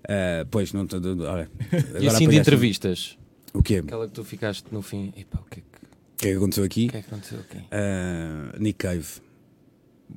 [0.08, 0.86] ah, pois, não.
[1.30, 1.50] Olha,
[2.00, 3.16] E assim de entrevistas?
[3.54, 3.76] O quê?
[3.76, 5.12] Aquela que tu ficaste no fim.
[5.16, 6.86] Epá, o que é que, O que é que aconteceu aqui?
[6.86, 7.58] o que, é que aconteceu aqui?
[7.70, 9.06] Ah, Nick Cave,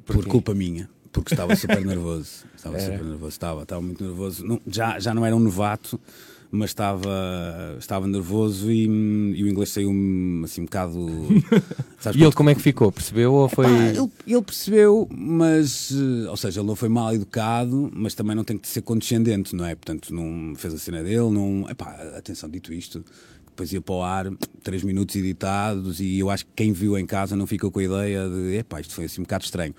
[0.06, 0.30] por Porquê?
[0.30, 2.46] culpa minha, porque estava super nervoso.
[2.56, 2.92] Estava Era?
[2.94, 4.46] super nervoso, estava, estava muito nervoso.
[4.46, 6.00] Não, já, já não era um novato,
[6.52, 7.10] mas estava,
[7.80, 10.98] estava nervoso e, e o inglês saiu-me assim um bocado.
[12.16, 12.92] E ele como é que ficou?
[12.94, 13.66] Percebeu ou foi.
[13.66, 15.92] Pá, ele, ele percebeu, mas.
[15.92, 19.54] eh, Ou seja, ele não foi mal educado, mas também não tem que ser condescendente,
[19.54, 19.76] não é?
[19.76, 21.70] Portanto, não fez a cena dele, não.
[21.70, 23.04] Epá, atenção, dito isto,
[23.60, 24.32] depois ia para o ar,
[24.64, 27.84] três minutos editados, e eu acho que quem viu em casa não ficou com a
[27.84, 28.56] ideia de.
[28.58, 29.76] Epá, isto foi assim um bocado estranho.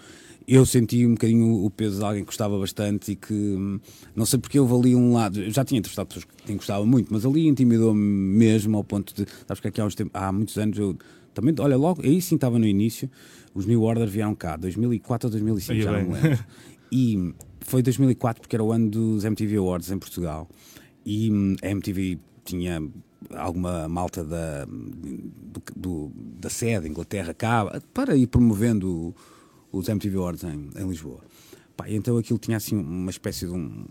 [0.46, 3.32] Eu senti um bocadinho o peso de alguém que gostava bastante e que.
[3.32, 3.80] hum,
[4.14, 5.40] Não sei porque houve ali um lado.
[5.40, 9.14] Eu já tinha entrevistado pessoas que quem gostava muito, mas ali intimidou-me mesmo ao ponto
[9.14, 9.26] de.
[9.46, 10.96] Sabes que aqui há, uns tempos, há muitos anos eu.
[11.32, 13.08] Também, olha, logo, aí sim estava no início.
[13.54, 16.02] Os New Order vieram cá, 2004 ou 2005, Aí já bem.
[16.04, 16.44] não me lembro.
[16.92, 20.49] E foi 2004 porque era o ano dos MTV Awards em Portugal.
[21.06, 22.82] E hum, a MTV tinha
[23.34, 29.14] alguma malta da, do- do- da sede, Inglaterra, cá, para ir promovendo
[29.72, 31.20] os MTV Awards em, em Lisboa.
[31.76, 33.84] Pá, então aquilo tinha assim uma espécie de um,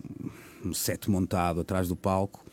[0.65, 2.43] um set montado atrás do palco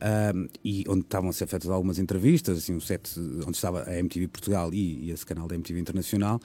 [0.00, 3.98] ahm, e onde estavam a ser feitas algumas entrevistas, assim, um set onde estava a
[3.98, 6.40] MTV Portugal e, e esse canal da MTV Internacional.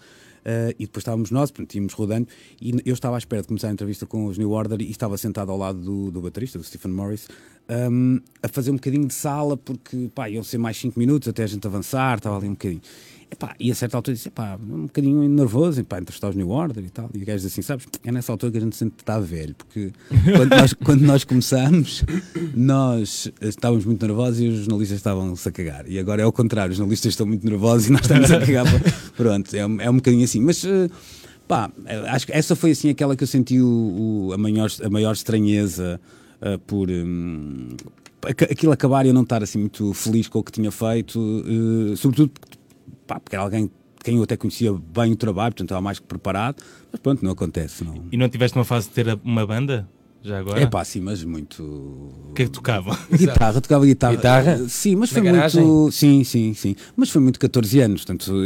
[0.46, 2.28] Ah, e depois estávamos nós, portanto, íamos rodando,
[2.62, 5.18] e eu estava à espera de começar a entrevista com os New Order e estava
[5.18, 7.28] sentado ao lado do, do baterista, do Stephen Morris,
[7.68, 11.44] ahm, a fazer um bocadinho de sala, porque pá, iam ser mais 5 minutos até
[11.44, 12.82] a gente avançar, estava ali um bocadinho.
[13.34, 16.84] Epá, e a certa altura disse, epá, um bocadinho nervoso, epá, entrevistar os New Order
[16.86, 17.10] e tal.
[17.16, 19.20] E o gajo diz assim, sabes, é nessa altura que a gente sente que está
[19.20, 19.92] velho, porque
[20.36, 22.04] quando nós, quando nós começamos,
[22.54, 25.90] nós estávamos muito nervosos e os jornalistas estavam-se a cagar.
[25.90, 28.66] E agora é ao contrário, os jornalistas estão muito nervosos e nós estamos a cagar.
[29.18, 30.40] Pronto, é, um- é um bocadinho assim.
[30.40, 30.88] Mas, eh,
[31.48, 31.72] pá,
[32.10, 35.14] acho que essa foi assim aquela que eu senti o, o- a, maior, a maior
[35.14, 36.00] estranheza
[36.40, 36.88] eh, por...
[38.26, 41.44] aqu- aquilo acabar e eu não estar assim muito feliz com o que tinha feito,
[41.92, 42.32] eh, sobretudo
[43.14, 43.72] pá, porque era alguém de
[44.04, 47.32] quem eu até conhecia bem o trabalho, portanto estava mais que preparado, mas pronto, não
[47.32, 47.84] acontece.
[47.84, 48.06] Não.
[48.12, 49.88] E não tiveste uma fase de ter uma banda?
[50.22, 50.62] Já agora?
[50.62, 51.62] É pá, sim, mas muito.
[51.64, 52.98] O que é que tocava?
[53.12, 54.16] Guitarra, tocava guitarra.
[54.16, 54.70] Guitarra?
[54.70, 55.66] Sim, mas Na foi garagem?
[55.66, 55.92] muito.
[55.92, 56.76] Sim, sim, sim.
[56.96, 58.06] Mas foi muito 14 anos.
[58.06, 58.46] Portanto, eu-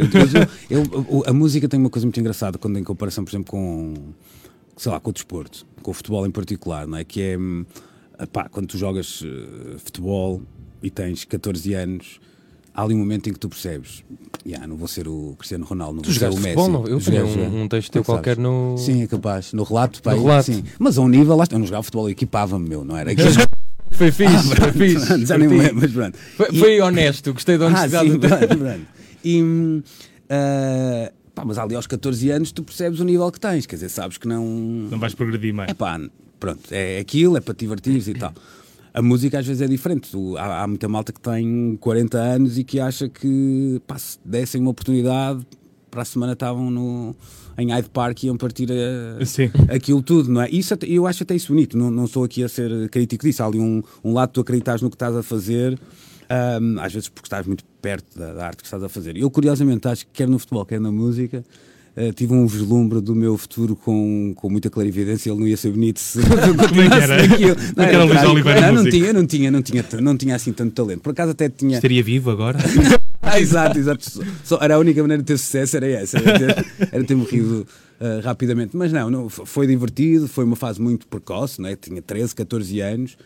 [0.71, 3.93] eu- eu- a música tem uma coisa muito engraçada quando em comparação, por exemplo, com.
[4.75, 7.03] sei lá, com o desporto, com o futebol em particular, não é?
[7.03, 7.37] Que é.
[7.37, 7.63] hum,
[8.33, 10.41] Pá, quando tu jogas eh, futebol
[10.81, 12.19] e tens 14 anos.
[12.77, 14.03] Há ali um momento em que tu percebes,
[14.45, 16.41] "Ya, não vou ser o Cristiano Ronaldo, não Tu vou ser o Messi.
[16.55, 16.85] futebol, não?
[16.87, 18.75] Eu peguei um, um texto é teu que qualquer no.
[18.77, 19.51] Sim, é capaz.
[19.51, 20.45] No relato, pá, No relato.
[20.53, 20.63] sim.
[20.77, 21.45] Mas a um nível, lá.
[21.51, 23.11] Eu não jogava futebol, eu equipava-me, meu, não era?
[23.11, 23.29] Aquilo-
[23.91, 25.05] Foi fixe, foi fixe.
[25.07, 25.67] Pronto, já foi nem me fixe.
[25.73, 26.17] lembro, mas pronto.
[26.35, 28.05] Foi, E- foi honesto, gostei da Ah, honestidade.
[28.11, 28.81] sim, do teu- pronto, pronto.
[29.25, 29.83] E,
[30.29, 33.89] ah, pá, mas ali aos 14 anos tu percebes o nível que tens, quer dizer,
[33.89, 34.45] sabes que não.
[34.45, 35.69] Não vais progredir mais.
[35.69, 35.99] É pá,
[36.39, 38.33] pronto, é aquilo, é para te divertires e tal.
[38.97, 40.09] A música às vezes é diferente.
[40.39, 44.59] Há, há muita malta que tem 40 anos e que acha que pá, se dessem
[44.59, 45.45] uma oportunidade,
[45.91, 47.15] para a semana estavam no,
[47.59, 49.51] em Hyde Park e iam partir a, Sim.
[49.69, 50.49] aquilo tudo, não é?
[50.49, 53.43] Isso eu acho até isso bonito, não, não sou aqui a ser crítico disso.
[53.43, 55.79] Há ali um, um lado tu acreditas no que estás a fazer,
[56.27, 59.15] ahm, às vezes porque estás muito perto da, da arte que estás a fazer.
[59.15, 61.45] Eu, curiosamente, acho que quer no futebol, quer na música.
[61.97, 65.31] Eh, tive um vislumbre do meu futuro com, com muita clarividência.
[65.31, 66.19] Ele não ia ser bonito se
[66.69, 67.25] Como é que era?
[67.25, 67.43] é que
[67.75, 68.31] era Luís trágico.
[68.33, 71.01] Oliveira não, não tinha, não tinha, não tinha, não tinha assim tanto talento.
[71.01, 71.75] Por acaso até tinha.
[71.75, 72.59] Estaria vivo agora?
[73.19, 74.09] Ah, exato, exato.
[74.09, 77.15] Só- Só, era a única maneira de ter sucesso, era essa, era ter, era ter
[77.15, 77.67] morrido
[77.99, 78.77] ah, rapidamente.
[78.77, 81.75] Mas não, não, foi divertido, foi uma fase muito precoce, né?
[81.75, 83.17] tinha 13, 14 anos.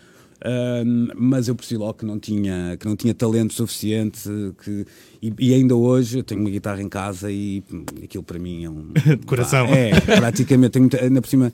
[0.43, 0.84] Ah,
[1.15, 4.30] mas eu percebi logo que não tinha, que não tinha talento suficiente
[4.63, 4.86] que,
[5.21, 8.65] e, e ainda hoje eu tenho uma guitarra em casa e hum, aquilo para mim
[8.65, 9.67] é um De coração.
[9.67, 11.54] Pá, É, praticamente tenho ainda por cima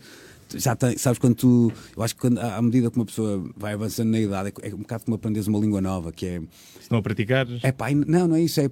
[0.55, 1.73] já tem, sabes quando tu.
[1.95, 4.73] Eu acho que quando, à medida que uma pessoa vai avançando na idade, é, é
[4.73, 6.41] um bocado como aprendes uma língua nova, que é.
[6.79, 7.47] Se não a praticar.
[7.61, 8.61] É pá, não, não é isso.
[8.61, 8.69] É,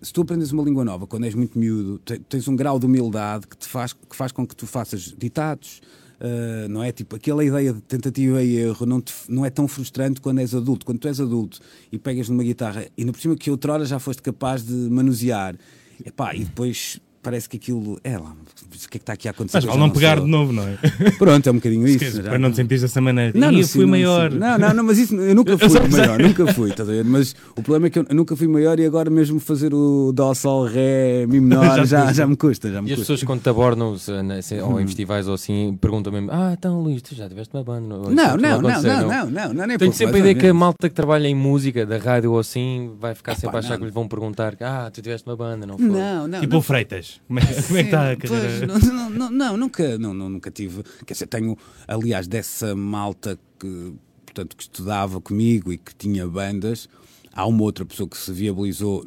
[0.00, 3.46] se tu aprendes uma língua nova quando és muito miúdo, tens um grau de humildade
[3.46, 5.80] que, te faz, que faz com que tu faças ditados.
[6.18, 6.92] Uh, não é?
[6.92, 10.54] Tipo, aquela ideia de tentativa e erro não, te, não é tão frustrante quando és
[10.54, 10.86] adulto.
[10.86, 11.60] Quando tu és adulto
[11.92, 15.56] e pegas numa guitarra e, no por cima, que outrora já foste capaz de manusear,
[16.04, 17.98] epá, e depois parece que aquilo.
[18.04, 19.56] É lá, o que é que está aqui a acontecer?
[19.56, 20.78] Mas vale não, pegar de novo, não é?
[21.18, 22.22] Pronto, é um bocadinho isso.
[22.22, 23.36] Para não te sentir dessa maneira.
[23.36, 24.30] Não, não, eu fui não, maior.
[24.30, 27.04] Não, não, não, mas isso eu nunca fui eu maior, nunca fui, estás a ver?
[27.04, 30.32] Mas o problema é que eu nunca fui maior e agora mesmo fazer o Dó,
[30.34, 32.70] Sol, Ré, Mi menor já, já, já, me custa.
[32.70, 36.12] Já me e as pessoas quando te abordam né, ou em festivais ou assim perguntam
[36.12, 37.88] mesmo: Ah, então Luís, tu já tiveste uma banda?
[37.88, 40.94] Não, não, não, não, não, não, não, Tenho sempre a ideia que a malta que
[40.94, 44.06] trabalha em música, da rádio ou assim, vai ficar sempre a achar que lhe vão
[44.06, 45.88] perguntar: Ah, tu tiveste uma banda, não foi?
[45.88, 46.40] Não, não.
[46.40, 47.15] Tipo o Freitas.
[47.26, 48.66] Como é que está a carreira?
[48.66, 50.82] não, não, não, nunca, não, nunca tive.
[51.04, 53.92] Quer dizer, tenho, aliás, dessa malta que,
[54.24, 56.88] portanto, que estudava comigo e que tinha bandas.
[57.32, 59.04] Há uma outra pessoa que se viabilizou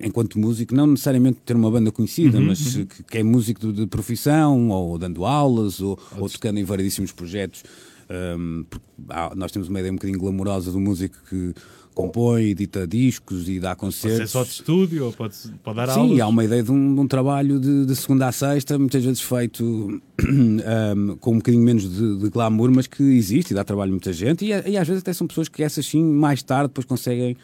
[0.00, 2.86] enquanto músico, não necessariamente ter uma banda conhecida, uhum, mas uhum.
[2.86, 7.10] Que, que, é músico de, de, profissão, ou dando aulas, ou, ou tocando em variedíssimos
[7.10, 7.64] projetos.
[8.08, 8.64] Um,
[9.08, 11.52] há, nós temos uma ideia um bocadinho glamourosa do músico que
[11.98, 14.18] compõe, edita discos e dá concertos.
[14.18, 15.34] Pode ser só de estúdio ou pode,
[15.64, 16.12] pode dar Sim, aulas?
[16.12, 19.04] Sim, há uma ideia de um, de um trabalho de, de, segunda a sexta, muitas
[19.04, 19.64] vezes feito
[20.22, 23.92] um, com um bocadinho menos de, de, glamour, mas que existe e dá trabalho a
[23.92, 24.44] muita gente.
[24.44, 27.36] E, e às vezes até são pessoas que essas sim, mais tarde, depois conseguem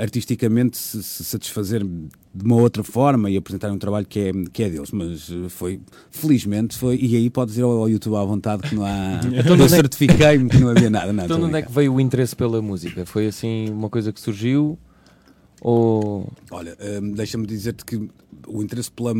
[0.00, 1.86] artisticamente se, se, satisfazer
[2.34, 5.48] de uma outra forma e apresentar um trabalho que é, que é deles, mas eh,
[5.48, 9.20] foi, felizmente, foi, e aí podes ir ao, ao YouTube à vontade que não há,
[9.32, 11.12] então, eu é certifiquei-me que não havia nada.
[11.12, 13.06] Não, então onde é que veio o interesse pela música?
[13.06, 14.76] Foi assim uma coisa que surgiu
[15.60, 16.28] ou...
[16.50, 17.96] Olha, hum, deixa-me dizer-te que
[18.48, 19.14] o interesse pela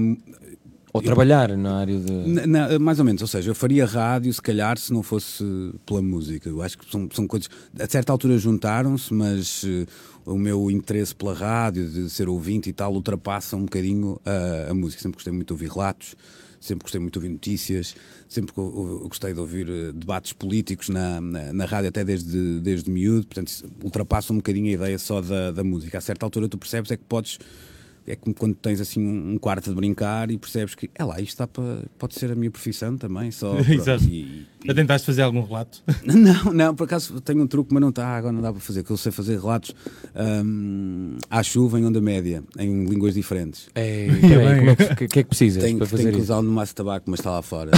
[0.94, 2.12] ou eu, trabalhar na área de.
[2.12, 5.44] Na, na, mais ou menos, ou seja, eu faria rádio se calhar se não fosse
[5.84, 6.48] pela música.
[6.48, 7.50] Eu acho que são, são coisas.
[7.80, 9.86] A certa altura juntaram-se, mas uh,
[10.24, 14.74] o meu interesse pela rádio, de ser ouvinte e tal, ultrapassa um bocadinho a, a
[14.74, 15.02] música.
[15.02, 16.14] Sempre gostei muito de ouvir relatos,
[16.60, 17.96] sempre gostei muito de ouvir notícias,
[18.28, 23.26] sempre gostei de ouvir eh, debates políticos na, na, na, rádio, até desde, desde miúdo.
[23.26, 23.50] Portanto,
[23.82, 25.98] ultrapassa um bocadinho a ideia só da, da música.
[25.98, 27.40] A certa altura tu percebes é que podes
[28.06, 31.30] é como quando tens assim um quarto de brincar e percebes que, é lá, isto
[31.30, 33.30] está para, pode ser a minha profissão também.
[33.30, 34.04] Só, Exato.
[34.04, 34.46] E, e...
[34.66, 35.82] Já tentaste fazer algum relato?
[36.04, 38.82] Não, não, por acaso tenho um truque, mas não está, agora não dá para fazer,
[38.82, 39.74] que eu sei fazer relatos
[40.14, 43.68] um, à chuva em onda média, em línguas diferentes.
[43.74, 46.42] É, o é que, que, é que precisas tenho, para fazer tenho que usar um
[46.44, 47.70] maço de tabaco, mas está lá fora.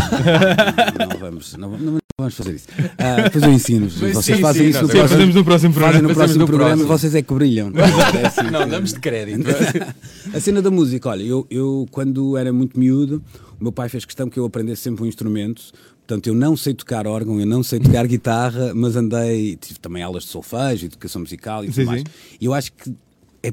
[0.99, 2.67] não, não, vamos, não, não, vamos fazer isso.
[2.71, 4.81] Uh, depois eu ensino Vocês sim, fazem sim, isso.
[4.81, 5.93] Não, vocês, fazemos no próximo programa.
[5.93, 6.99] Fazem no próximo no programa próximo.
[6.99, 7.73] vocês é que brilham.
[8.17, 9.47] É assim, não, damos de crédito.
[10.33, 13.23] a cena da música, olha, eu, eu quando era muito miúdo,
[13.61, 15.63] o meu pai fez questão que eu aprendesse sempre um instrumento.
[16.07, 20.03] Portanto, eu não sei tocar órgão, eu não sei tocar guitarra, mas andei, tive também
[20.03, 22.05] aulas de solfejo, educação musical e tudo sim, mais.
[22.41, 22.95] E eu acho que,
[23.43, 23.53] é, é,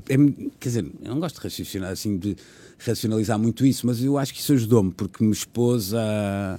[0.58, 2.38] quer dizer, eu não gosto de raciocinar, assim, de
[2.80, 6.58] racionalizar muito isso, mas eu acho que isso ajudou-me, porque me expôs a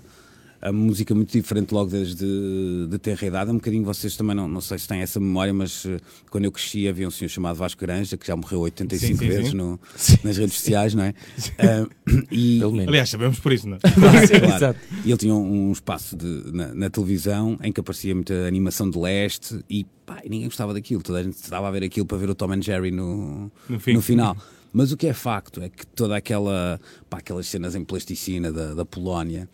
[0.64, 3.50] a música muito diferente logo desde de ter idade.
[3.50, 6.00] Um bocadinho vocês também não, não sei se têm essa memória, mas uh,
[6.30, 9.28] quando eu cresci havia um senhor chamado Vasco Granja que já morreu 85 sim, sim,
[9.28, 9.56] vezes sim.
[9.56, 9.78] No,
[10.24, 11.14] nas redes sociais, não é?
[11.54, 11.88] Uh,
[12.30, 13.80] e, Aliás, sabemos por isso, não é?
[13.80, 14.76] Claro, claro.
[15.04, 18.88] E ele tinha um, um espaço de, na, na, televisão em que aparecia muita animação
[18.90, 21.02] de leste e pá, ninguém gostava daquilo.
[21.02, 23.80] Toda a gente estava a ver aquilo para ver o Tom and Jerry no, no,
[23.86, 24.36] no final.
[24.72, 28.74] Mas o que é facto é que toda aquela, pá, aquelas cenas em plasticina da,
[28.74, 29.48] da Polónia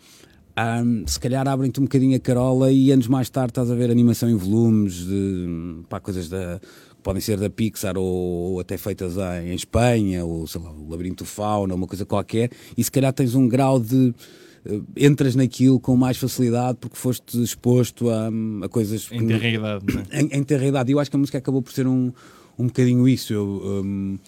[0.83, 3.89] um, se calhar abrem-te um bocadinho a carola e anos mais tarde estás a ver
[3.89, 6.59] animação em volumes de pá, coisas da
[7.01, 10.89] podem ser da Pixar ou, ou até feitas em, em, Espanha ou sei lá, o
[10.89, 14.13] Labirinto Fauna, uma coisa qualquer, e se calhar tens um grau de
[14.65, 18.29] uh, entras naquilo com mais facilidade porque foste exposto a,
[18.63, 20.21] a coisas em ter realidade, é?
[20.21, 20.91] em, em ter realidade.
[20.91, 22.11] E eu acho que a música acabou por ser um,
[22.57, 23.33] um bocadinho isso.
[23.33, 24.19] Eu, um,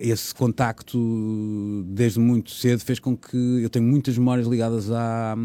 [0.00, 5.36] esse contacto desde muito cedo fez com que eu tenho muitas memórias ligadas à,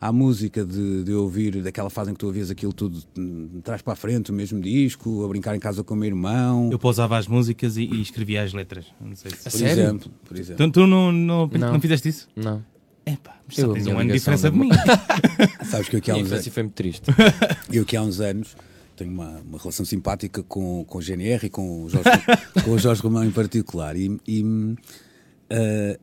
[0.00, 3.80] à música, de, de ouvir daquela fase em que tu ouvias aquilo tudo de trás
[3.80, 6.68] para a frente, o mesmo disco, a brincar em casa com o meu irmão.
[6.70, 8.86] Eu pousava as músicas e, e escrevia as letras.
[9.00, 9.44] Não sei se...
[9.44, 9.82] por, sério?
[9.82, 10.64] Exemplo, por exemplo.
[10.64, 11.72] Então, tu não, não, não.
[11.72, 12.28] não fizeste isso?
[12.36, 12.62] Não.
[13.06, 14.68] É pá, mas só tens um ano de diferença de mim.
[15.64, 16.48] Sabes que eu aqui há uns anos.
[16.48, 17.10] foi muito triste.
[17.72, 18.54] Eu aqui há uns anos
[18.98, 22.10] tenho uma, uma relação simpática com, com o GNR e com o Jorge,
[22.64, 23.96] com o Jorge Romão em particular.
[23.96, 24.76] E, e uh,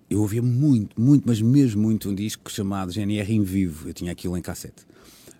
[0.09, 3.89] eu ouvia muito, muito, mas mesmo muito um disco chamado GNR em vivo.
[3.89, 4.83] Eu tinha aquilo em cassete.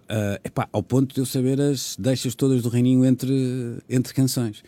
[0.04, 4.64] Uh, epá, ao ponto de eu saber as deixas todas do reininho entre, entre canções.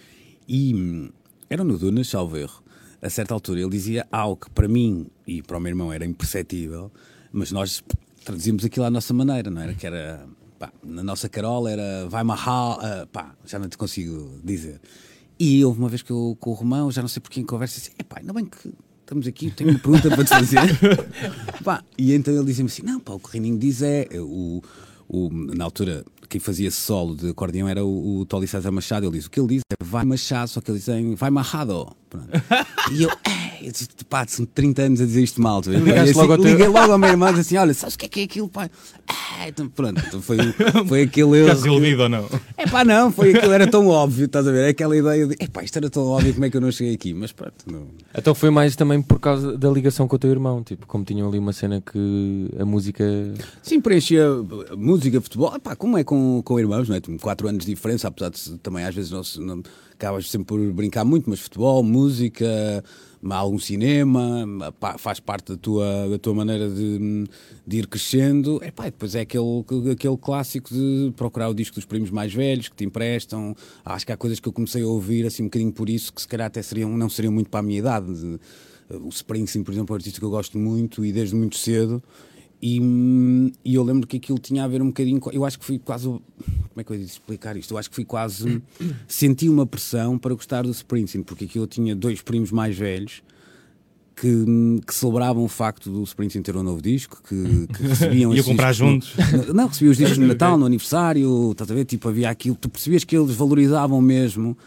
[0.48, 1.10] E um,
[1.50, 2.64] era no Dunas, salvo erro.
[3.02, 6.06] A certa altura ele dizia algo que para mim e para o meu irmão era
[6.06, 6.92] imperceptível,
[7.32, 7.84] mas nós
[8.26, 9.74] traduzimos aquilo à nossa maneira, não era?
[9.76, 14.40] Que era, pá, na nossa Carola era vai marrar, uh, pá, já não te consigo
[14.44, 14.80] dizer.
[15.40, 17.80] E houve uma vez que eu com o Romão, já não sei porquê, em conversa,
[17.80, 20.60] disse: pá, ainda bem que estamos aqui, tenho uma pergunta para te fazer.
[21.64, 24.08] pá, e então ele dizia-me assim: não, pá, o que o Reininho diz é.
[24.16, 24.62] O,
[25.08, 29.06] o, na altura, quem fazia solo de acordeão era o, o Tolly César Machado.
[29.06, 31.96] Ele diz: o que ele diz é vai Machado, só que ele diz vai Machado.
[32.10, 32.28] Pronto.
[32.92, 33.10] E eu,
[33.62, 35.62] eu disse, pá, são 30 anos a dizer isto mal.
[35.62, 37.96] Tu, Ligaste assim, logo teu- liguei logo ao meu irmão e disse assim: olha, sabes
[37.96, 38.70] o que é que é aquilo, pai?
[39.08, 40.38] Ah, então, pronto, então foi,
[40.88, 41.62] foi aquele erro.
[41.62, 42.26] Que- iludido ou não?
[42.58, 44.66] é pá, não, foi aquilo, era tão óbvio, estás a ver?
[44.66, 46.72] É aquela ideia de, é pá, isto era tão óbvio, como é que eu não
[46.72, 47.14] cheguei aqui?
[47.14, 47.88] Mas pronto, não.
[48.18, 51.28] Então foi mais também por causa da ligação com o teu irmão, tipo, como tinham
[51.28, 53.04] ali uma cena que a música.
[53.62, 54.26] Sim, preenchia
[54.78, 57.00] música, futebol, epá, como é com, com irmãos, não é?
[57.00, 60.60] Tem quatro anos de diferença, apesar de também às vezes não, não, acabas sempre por
[60.74, 62.84] brincar muito, mas futebol, música,
[63.30, 64.46] algum cinema,
[64.98, 67.26] faz parte da tua, da tua maneira de,
[67.66, 68.64] de ir crescendo.
[68.64, 69.44] Epá, e depois é aquele,
[69.92, 73.56] aquele clássico de procurar o disco dos primos mais velhos que te emprestam.
[73.84, 76.22] Acho que há coisas que eu comecei a ouvir assim um bocadinho por isso que
[76.22, 78.14] se calhar até seriam, não seriam muito para a minha idade.
[78.14, 78.40] De-
[78.90, 82.02] o Springsteen, por exemplo, é um artista que eu gosto muito e desde muito cedo.
[82.62, 82.80] E,
[83.64, 85.20] e eu lembro que aquilo tinha a ver um bocadinho.
[85.20, 86.06] com- Eu acho que fui quase.
[86.08, 86.22] Como
[86.78, 87.72] é que eu ia explicar isto?
[87.74, 88.62] Eu acho que fui quase.
[89.08, 93.22] Senti uma pressão para gostar do Springsteen, porque aquilo eu tinha dois primos mais velhos
[94.16, 94.28] que,
[94.88, 98.50] que celebravam o facto do Springsteen ter um novo disco, que, que recebiam Ia esses
[98.52, 99.54] comprar discos no- juntos.
[99.54, 101.86] não, recebiam os discos no Natal, no aniversário, estás a ver?
[101.86, 104.58] Tipo, havia aquilo, tu percebias que eles valorizavam mesmo.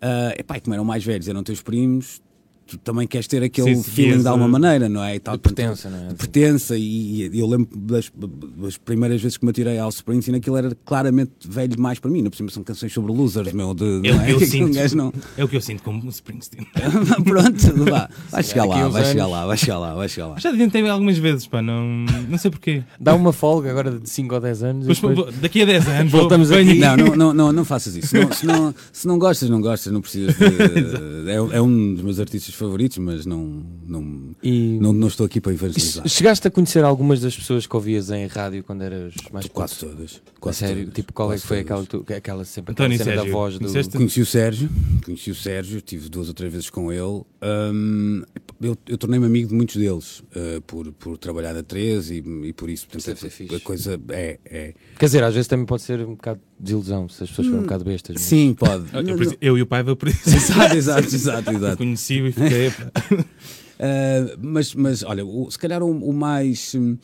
[0.00, 2.20] Uh, epá, e como eram mais velhos, eram teus primos,
[2.66, 5.16] tu também queres ter aquele Sim, sim, feeling esse- de alguma maneira, não é?
[5.16, 6.08] E tal, De pertença, não é?
[6.08, 8.10] de pertença, e, e eu lembro das,
[8.56, 12.22] das primeiras vezes que me atirei ao Springsteen, aquilo era claramente velho demais para mim.
[12.22, 13.74] Na por cima são canções sobre losers, meu.
[13.74, 14.96] De, É o não que eu sinto.
[14.96, 15.12] não.
[15.36, 16.66] É o que eu sinto como Springsteen.
[17.24, 18.08] Pronto, vá.
[18.30, 20.38] Vai chegar a lá, vai chegar lá, vai chegar lá, vai chegar lá.
[20.38, 21.84] Já tentei algumas vezes, pá, não,
[22.28, 22.82] não sei porquê.
[23.00, 24.86] Dá uma folga agora de 5 ou 10 anos.
[24.86, 26.74] Mas depois- daqui a 10 anos Voltamos vou, aqui.
[26.78, 28.14] Não, não, não, não, não faças isso.
[28.16, 31.30] Não- se, não, se não gostas, não gostas, não precisas de.
[31.30, 35.40] É, é um dos meus artistas favoritos, mas não, não, E- não, não estou aqui
[35.40, 36.06] para evangelizar.
[36.08, 39.86] Chegaste a conhecer algumas das pessoas que ouvias em rádio quando eras mais Quase puto?
[39.86, 40.22] todas.
[40.36, 40.76] A Quase sério?
[40.84, 43.60] todas, Tipo, qual é que foi aquela, tu- aquela sempre aquela cena da voz do.
[43.60, 43.96] conheceste?
[43.96, 44.70] Conheci o Sérgio,
[45.04, 47.22] conheci o Sérgio, tive duas ou três vezes com ele.
[47.42, 48.22] Hum,
[48.62, 52.52] eu eu tornei-me amigo de muitos deles uh, por, por trabalhar na 13 e, e
[52.52, 52.86] por isso.
[52.86, 53.54] Portanto, Isso deve ser a- fixe.
[53.56, 54.38] a coisa é.
[54.44, 54.74] é.
[54.98, 57.60] Quer dizer, às vezes também pode ser um bocado de desilusão se as pessoas forem
[57.60, 58.14] um bocado bestas.
[58.14, 58.84] mas- Sim, pode.
[58.92, 60.28] Eu, por isso- eu e o Paiva, por isso.
[60.34, 61.76] Exato, exato, exato, exato.
[61.76, 62.68] conheci-o e fiquei.
[62.68, 66.74] Uh, mas, mas olha, o- se calhar o, o mais.
[66.74, 66.96] hum,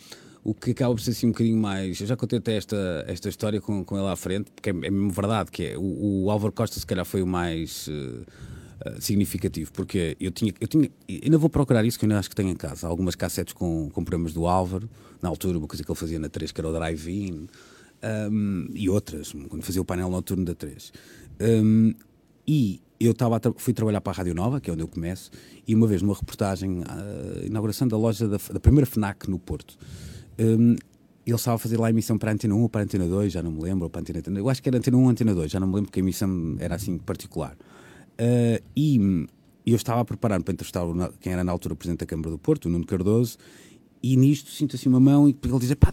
[0.44, 2.00] o que acaba por ser assim um bocadinho mais.
[2.00, 4.90] Eu já contei até esta, esta história com, com ele à frente, porque é, é
[4.90, 7.86] mesmo verdade, que é o, o Álvaro Costa, se calhar, foi o mais.
[7.88, 8.24] uh,
[8.86, 12.28] uh, significativo, porque eu tinha, eu tinha, ainda vou procurar isso que eu ainda acho
[12.28, 14.88] que tenho em casa, algumas cassetes com, com programas do Álvaro,
[15.22, 17.48] na altura, uma coisa que ele fazia na 3, que era o Drive-In,
[18.30, 20.92] um, e outras, quando fazia o painel noturno da 3.
[21.40, 21.94] Um,
[22.46, 25.30] e eu tava fui trabalhar para a Rádio Nova, que é onde eu começo,
[25.66, 29.76] e uma vez numa reportagem, a inauguração da loja da, da primeira FNAC no Porto,
[30.38, 30.76] um,
[31.26, 33.06] ele estava a fazer lá a emissão para a Antena 1 ou para a Antena
[33.06, 35.02] 2, já não me lembro, ou para a Antena, eu acho que era Antena 1
[35.02, 37.56] ou Antena 2, já não me lembro porque a emissão era assim particular.
[38.20, 39.26] Uh, e
[39.66, 42.30] eu estava a preparar para entrevistar o quem era na altura o Presidente da Câmara
[42.30, 43.38] do Porto, o Nuno Cardoso,
[44.02, 45.92] e nisto sinto assim uma mão e ele diz: pá,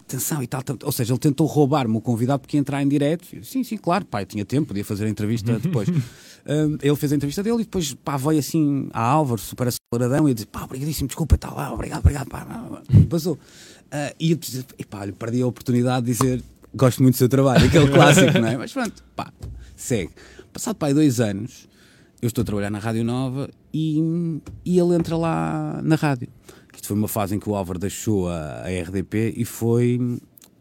[0.00, 0.76] atenção e tal, tal.
[0.84, 3.26] Ou seja, ele tentou roubar-me o convidado porque ia entrar em direto.
[3.44, 5.88] Sim, sim, claro, pá, eu tinha tempo, podia fazer a entrevista depois.
[5.88, 10.28] Hum, ele fez a entrevista dele e depois, pá, veio assim a Álvaro, super aceleradão,
[10.28, 12.46] e eu disse, pá, obrigadíssimo, desculpa e tal, ah, obrigado, obrigado, pá,
[13.10, 13.36] passou.
[13.90, 17.28] Ah, e eu disse, pá, olha, perdi a oportunidade de dizer, gosto muito do seu
[17.28, 18.56] trabalho, aquele clássico, não é?
[18.56, 19.32] Mas pronto, pá,
[19.74, 20.12] segue.
[20.56, 21.68] Passado, pá, aí dois anos,
[22.22, 24.00] eu estou a trabalhar na Rádio Nova e,
[24.64, 26.30] e ele entra lá na rádio.
[26.74, 30.00] Isto foi uma fase em que o Álvaro deixou a, a RDP e foi,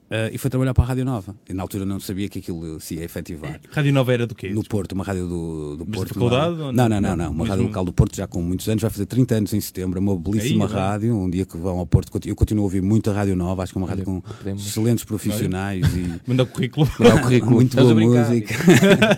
[0.10, 1.36] eh, e foi trabalhar para a Rádio Nova.
[1.50, 3.60] E na altura não sabia que aquilo se ia efetivar.
[3.72, 4.50] Rádio Nova era do quê?
[4.50, 6.14] No Porto, uma rádio do, do Mas da Porto.
[6.14, 6.90] faculdade ou Não, não?
[6.90, 7.26] não, não, não.
[7.26, 9.60] Uma Mesmo- rádio local do Porto já com muitos anos, vai fazer 30 anos em
[9.62, 9.98] setembro.
[9.98, 11.16] É uma belíssima Aí, rádio.
[11.16, 13.64] Um dia que vão ao Porto, eu continuo a ouvir muita Rádio Nova.
[13.64, 16.88] Acho que é uma rádio com podemos- excelentes profissionais e Manda o currículo.
[17.00, 17.52] Dá o currículo.
[17.54, 18.56] muito Estás a boa música.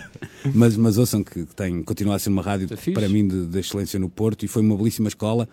[0.54, 2.92] mas, mas ouçam que tem, continua a ser uma rádio fixe.
[2.92, 5.48] para mim de, de excelência no Porto e foi uma belíssima escola.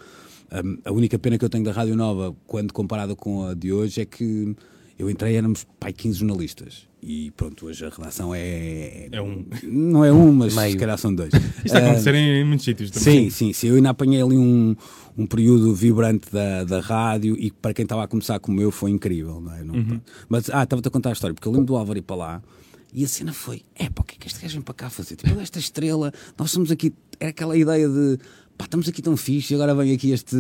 [0.52, 3.74] Um, a única pena que eu tenho da Rádio Nova, quando comparada com a de
[3.74, 4.56] hoje, é que
[4.98, 6.88] eu entrei, éramos pai 15 jornalistas.
[7.08, 9.10] E pronto, hoje a redação é.
[9.12, 9.46] É um.
[9.64, 10.72] Não é um, mas Meio.
[10.72, 11.32] se calhar são dois.
[11.64, 13.26] Isto está a acontecer em, em muitos sítios também.
[13.26, 13.68] Sim, sim, sim.
[13.68, 14.76] Eu ainda apanhei ali um,
[15.16, 18.90] um período vibrante da, da rádio e para quem estava a começar como eu foi
[18.90, 19.40] incrível.
[19.40, 19.64] Não é?
[19.64, 22.16] Não- Mas, ah, estava-te a contar a história, porque eu lembro do Álvaro ir para
[22.16, 22.44] lá
[22.92, 24.90] e a cena foi: é pá, o que é que este gajo vem para cá
[24.90, 25.16] fazer?
[25.16, 26.92] Tipo, é esta estrela, nós somos aqui.
[27.20, 28.18] Era aquela ideia de
[28.58, 30.36] pá, estamos aqui tão fixe e agora vem aqui este.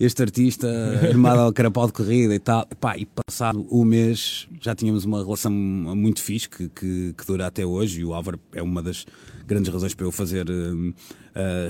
[0.00, 0.66] Este artista
[1.06, 2.66] armado ao carapau de corrida e tal.
[2.80, 7.46] Pá, e passado o mês já tínhamos uma relação muito fixe que, que, que dura
[7.46, 8.00] até hoje.
[8.00, 9.04] E o Álvaro é uma das
[9.46, 10.92] grandes razões para eu fazer uh, uh,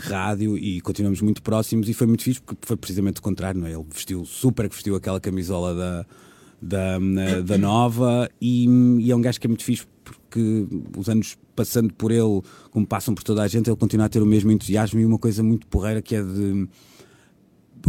[0.08, 1.88] rádio e continuamos muito próximos.
[1.88, 3.72] E foi muito fixe porque foi precisamente o contrário, não é?
[3.72, 6.06] Ele vestiu super que vestiu aquela camisola da,
[6.62, 6.98] da,
[7.44, 8.68] da Nova e,
[9.00, 12.86] e é um gajo que é muito fixe porque os anos passando por ele, como
[12.86, 15.42] passam por toda a gente, ele continua a ter o mesmo entusiasmo e uma coisa
[15.42, 16.68] muito porreira que é de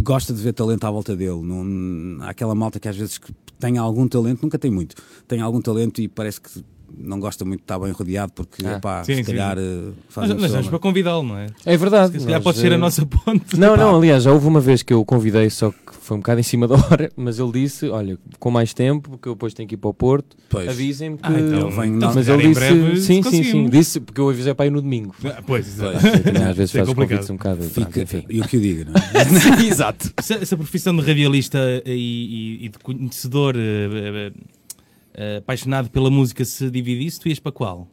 [0.00, 1.42] gosta de ver talento à volta dele.
[1.42, 3.20] Não, há aquela malta que às vezes
[3.58, 4.96] tem algum talento, nunca tem muito,
[5.28, 6.64] tem algum talento e parece que
[6.98, 10.28] não gosta muito de estar bem rodeado porque, ah, epá, sim, se calhar uh, faz
[10.28, 11.46] Mas, mas vamos para convidá-lo, não é?
[11.64, 12.18] É verdade.
[12.18, 13.58] Se calhar pode ser a eh, nossa ponte.
[13.58, 16.20] Não, não, aliás, já houve uma vez que eu o convidei, só que foi um
[16.20, 19.54] bocado em cima da hora, mas ele disse: Olha, com mais tempo, porque eu depois
[19.54, 20.36] tenho que ir para o Porto,
[20.68, 21.26] avisem-me que.
[21.26, 24.66] Ah, então, vem, então, mas ele disse: Sim, sim, sim, disse, porque eu avisei para
[24.66, 25.14] ir no domingo.
[25.24, 25.96] Ah, pois, exato.
[25.96, 27.62] Às vezes é faz convites um bocado.
[27.62, 28.24] Fica, enfim.
[28.28, 29.66] E o que eu digo, não é?
[29.66, 30.12] Exato.
[30.16, 33.54] Essa, essa, profissão de radialista e, e, e de conhecedor.
[33.56, 34.61] Uh, uh,
[35.14, 37.88] uh, apaixonado pela música se dividisse, tu ias para qual?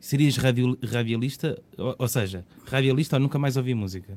[0.00, 1.60] Serias radio, radialista?
[1.76, 4.14] Ou, ou, seja, radialista ou nunca mais ouvir música?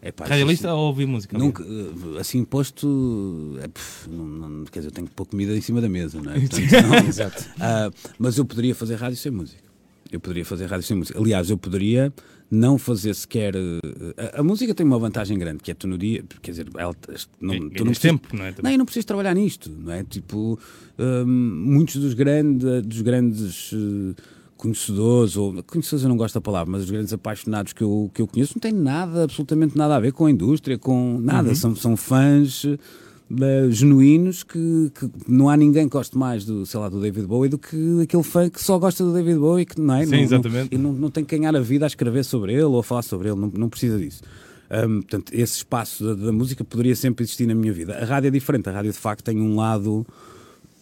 [0.00, 1.38] É, pá, radialista assim, ou ouvir música?
[1.38, 5.60] Nunca, eh, assim posto, é, pff, não, não, quer dizer, eu tenho pouco comida em
[5.60, 6.40] cima da mesa, não é?
[6.40, 7.42] Portanto, não, Exato.
[7.56, 9.71] Uh, mas eu poderia fazer rádio sem música.
[10.12, 11.18] Eu poderia fazer rádio sem música.
[11.18, 12.12] Aliás, eu poderia
[12.50, 13.54] não fazer sequer.
[13.56, 16.22] Eh, a, a, música tem uma vantagem grande, que é tu no dia.
[16.42, 16.94] Quer dizer, ela,
[17.40, 18.54] não, tu não precisas, tempo, não é?
[18.62, 20.04] Não, não precisas trabalhar nisto, não é?
[20.04, 20.58] Tipo,
[20.98, 23.72] hum, muitos dos, grande, dos grandes.
[23.72, 24.14] Uh,
[24.54, 28.22] conhecedores, ou conhecedores eu não gosto da palavra, mas os grandes apaixonados que eu, que
[28.22, 31.54] eu conheço não têm nada, absolutamente nada a ver com a indústria, com nada, uhum.
[31.56, 32.64] são, são fãs
[33.32, 37.26] uh, genuínos que, que, não há ninguém que goste mais do, sei lá, do David
[37.26, 40.04] Bowie do que aquele fã que só gosta do David Bowie que não é?
[40.04, 40.76] Sim, não, exatamente.
[40.76, 42.82] Não, e não, não tem que ganhar a vida a escrever sobre ele ou a
[42.82, 44.22] falar sobre ele, não, não precisa disso.
[44.70, 47.94] Um, portanto, esse espaço da, da, música poderia sempre existir na minha vida.
[47.98, 50.06] A rádio é diferente, a rádio de facto tem um lado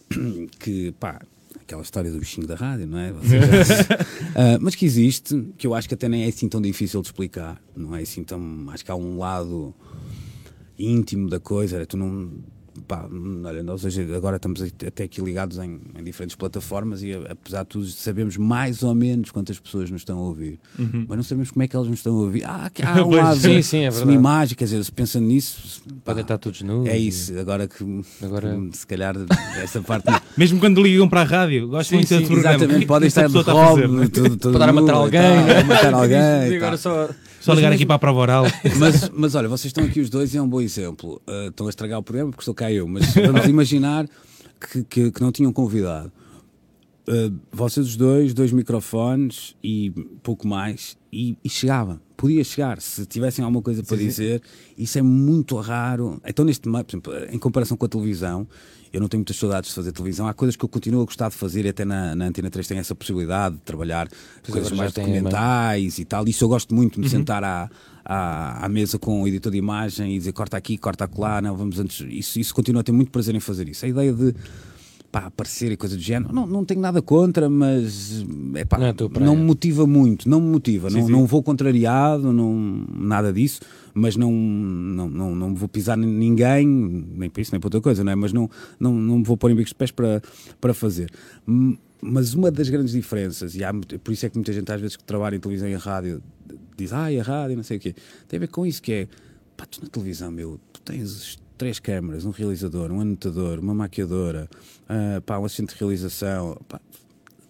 [0.59, 1.19] que, pá,
[1.59, 3.11] aquela história do bichinho da rádio, não é?
[3.11, 3.15] uh,
[4.61, 7.61] mas que existe, que eu acho que até nem é assim tão difícil de explicar,
[7.75, 8.65] não é assim tão.
[8.69, 9.73] Acho que há um lado
[10.85, 12.29] íntimo da coisa, tu não
[12.87, 13.07] pá,
[13.43, 17.69] olha, nós hoje agora estamos até aqui ligados em, em, diferentes plataformas e apesar de
[17.69, 21.05] tudo sabemos mais ou menos quantas pessoas nos estão a ouvir, uhum.
[21.07, 22.43] mas não sabemos como é que elas nos estão a ouvir.
[22.45, 26.37] Ah, há um lado sim, sim, é imagem, quer dizer, se pensando nisso, podem estar
[26.37, 26.87] todos nus.
[26.87, 27.83] É isso, agora que
[28.21, 28.57] agora...
[28.71, 29.15] se calhar
[29.61, 30.05] essa parte.
[30.37, 32.55] Mesmo quando ligam para a rádio, gosto muito desse programa.
[32.55, 35.21] Exatamente, podem estar de roubo, tudo, tudo para matar alguém,
[35.67, 36.55] matar alguém.
[36.55, 37.09] Agora só
[37.41, 38.45] só ligar aqui para a prova oral.
[38.77, 41.21] Mas, mas olha, vocês estão aqui os dois e é um bom exemplo.
[41.27, 44.07] Uh, estão a estragar o programa porque estou cá eu, mas vamos imaginar
[44.59, 46.11] que, que, que não tinham convidado.
[47.07, 49.89] Uh, vocês os dois, dois microfones e
[50.21, 54.83] pouco mais, e, e, chegava, podia chegar, se tivessem alguma coisa para sim, dizer, sim.
[54.83, 56.21] isso é muito raro.
[56.25, 58.47] Então, neste por exemplo, em comparação com a televisão,
[58.93, 60.27] eu não tenho muitas saudades de fazer televisão.
[60.27, 62.67] Há coisas que eu continuo a gostar de fazer, e até na, na Antena 3
[62.67, 64.09] tem essa possibilidade de trabalhar
[64.43, 66.27] pois coisas mais documentais e tal.
[66.27, 67.11] Isso eu gosto muito de me uhum.
[67.11, 67.69] sentar à,
[68.03, 71.55] à, à, mesa com o editor de imagem e dizer corta aqui, corta acolá, não,
[71.55, 72.05] vamos antes.
[72.09, 73.85] Isso, isso continua a ter muito prazer em fazer isso.
[73.85, 74.35] A ideia de
[75.11, 76.33] pá, aparecer e coisa do género.
[76.33, 80.39] Não, não tenho nada contra, mas é pá, não, é não me motiva muito, não
[80.39, 80.89] me motiva.
[80.89, 81.11] Sim, não, sim.
[81.11, 83.59] não vou contrariado, não, nada disso,
[83.93, 88.03] mas não, não, não, não vou pisar ninguém, nem para isso, nem para outra coisa,
[88.03, 88.15] não é?
[88.15, 90.21] Mas não, não, não me vou pôr em bicos de pés para,
[90.61, 91.11] para fazer.
[92.01, 94.95] Mas uma das grandes diferenças, e há, por isso é que muita gente às vezes
[94.95, 96.23] que trabalha em televisão e rádio
[96.77, 97.93] diz, ah, a rádio, não sei o quê,
[98.27, 99.07] tem a ver com isso que é,
[99.57, 104.49] pá, tu na televisão, meu, tu tens três câmaras, um realizador, um anotador, uma maquiadora,
[104.89, 106.57] uh, pá, um assistente de realização.
[106.67, 106.81] Pá,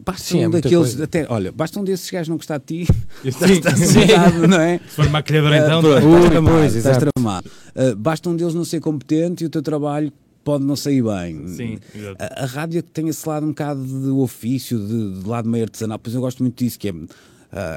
[0.06, 1.00] basta sim, um é daqueles.
[1.00, 2.94] Até, olha, basta um desses gajos não gostar de ti.
[4.50, 4.80] Não é?
[4.80, 5.82] Se for maquiadora, uh, então.
[5.82, 6.66] Pronto, estás tramado.
[6.66, 7.50] Estás tramado.
[7.74, 10.12] Uh, basta um deles não ser competente e o teu trabalho
[10.44, 11.48] pode não sair bem.
[11.48, 11.80] Sim,
[12.20, 15.98] a, a, rádio tem esse lado um bocado de ofício, de, de lado meio artesanal,
[15.98, 16.92] pois eu gosto muito disso, que é.
[16.92, 17.08] Uh,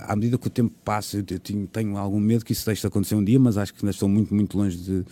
[0.07, 2.81] à medida que o tempo passa, eu, eu tenho, tenho, algum medo que isso deixe
[2.81, 5.05] de acontecer um dia, mas acho que ainda estou muito, muito longe de,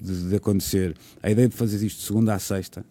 [0.00, 0.94] de, de, acontecer.
[1.22, 2.84] A ideia de fazer isto de segunda a sexta,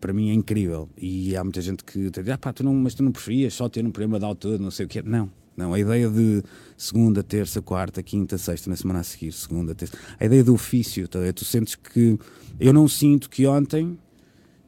[0.00, 0.88] para mim é incrível.
[0.96, 3.68] E há muita gente que diz, ah pá, tu não, mas tu não preferias só
[3.68, 5.74] ter um programa de autor, não sei o que Não, não.
[5.74, 6.42] A ideia de
[6.76, 9.96] segunda, terça, quarta, quinta, sexta, na semana a seguir, segunda, terça.
[10.18, 11.18] A ideia do ofício, tá?
[11.34, 12.18] tu sentes que.
[12.58, 13.98] Eu não sinto que ontem.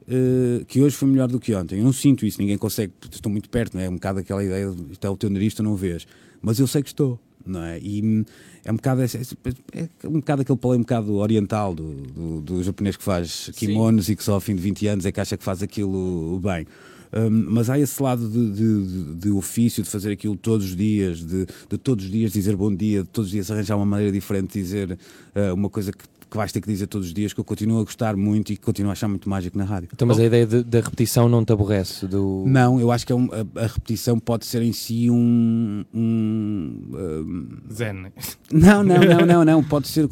[0.03, 1.79] Uh, que hoje foi melhor do que ontem.
[1.79, 3.87] Eu não sinto isso, ninguém consegue, estou muito perto, não é?
[3.87, 6.05] É um bocado aquela ideia de está o teu nariz, tu não vês.
[6.43, 7.79] Mas eu sei que estou não é?
[7.81, 8.25] E
[8.65, 12.63] é um bocado, é, é, um bocado aquele palé um bocado oriental do, do, do,
[12.63, 14.13] japonês que faz kimonos Sim.
[14.13, 16.67] e que só ao fim de 20 anos é que acha que faz aquilo bem.
[17.13, 21.19] Um, mas há esse lado de, de, de, ofício, de fazer aquilo todos os dias,
[21.19, 24.13] de, de, todos os dias dizer bom dia, de todos os dias arranjar uma maneira
[24.13, 27.33] diferente de dizer uh, uma coisa que que vais ter que dizer todos os dias
[27.33, 29.89] que eu continuo a gostar muito e que continuo a achar muito mágico na rádio.
[29.93, 32.07] Então, mas a ideia de- da repetição não te aborrece?
[32.07, 32.45] Do...
[32.47, 35.85] Não, eu acho que é um- a, a repetição pode ser em si um.
[35.93, 38.07] um, um, Zen.
[38.53, 39.65] não, não, não, não, não.
[39.65, 40.09] Pode ser.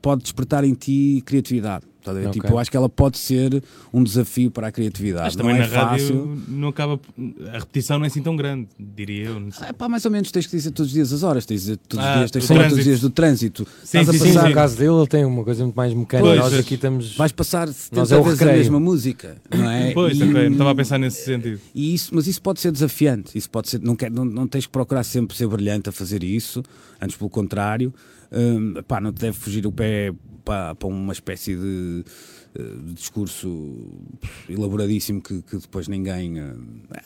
[0.00, 1.84] Pode despertar em ti criatividade.
[2.10, 2.26] Estás a ver?
[2.28, 2.40] Ok.
[2.40, 5.24] Tipo, eu acho que ela pode ser um desafio para a criatividade.
[5.26, 6.38] Mas não também é na rádio fácil.
[6.48, 7.00] não acaba.
[7.52, 9.48] A repetição não é assim tão grande, diria eu.
[9.62, 11.66] É pá, mais ou menos tens que dizer todos os dias as horas, tens de
[11.66, 13.66] dizer todos os Ah, dias, tens o de falar todos os dias do trânsito.
[13.84, 15.94] Sim, Estás a sim, Sim, passar- no caso dele, ele tem uma coisa muito mais
[15.94, 16.28] mecânica.
[16.28, 17.16] Pois, Nós aqui estamos.
[17.16, 19.92] Vais passar Nós 70 é a mesma música, não é?
[19.98, 21.60] Pois, E- ok, não estava a pensar nesse sentido.
[21.74, 23.36] E isso, mas isso pode ser desafiante.
[23.36, 26.22] Isso pode ser, não, quer, não, não tens que procurar sempre ser brilhante a fazer
[26.22, 26.62] isso,
[27.00, 27.92] antes pelo contrário.
[28.32, 30.12] Hum, pá, não te deve fugir o pé
[30.44, 32.04] para, para uma espécie de,
[32.54, 33.86] eh, de discurso
[34.48, 36.38] elaboradíssimo que, que depois ninguém.
[36.38, 36.52] eh,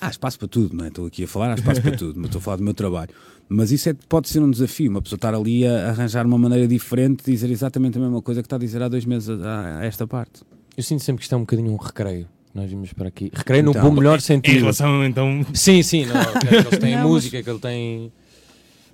[0.01, 0.89] há espaço para tudo, não é?
[0.89, 3.11] Estou aqui a falar, há espaço para tudo, mas estou a falar do meu trabalho.
[3.49, 6.67] Mas isso é- pode ser um desafio, uma pessoa estar ali a arranjar uma maneira
[6.67, 9.79] diferente de dizer exatamente a mesma coisa que está a dizer há dois meses a,
[9.81, 10.43] a esta parte.
[10.77, 12.27] Eu sinto sempre que isto é um bocadinho um recreio.
[12.55, 13.31] Nós vimos para aqui.
[13.33, 14.61] Recreio no Então, bom melhor Em sentido.
[14.61, 15.45] relação, então.
[15.55, 18.13] Sim, sim, não, é que eles têm Não, música, que ele tem.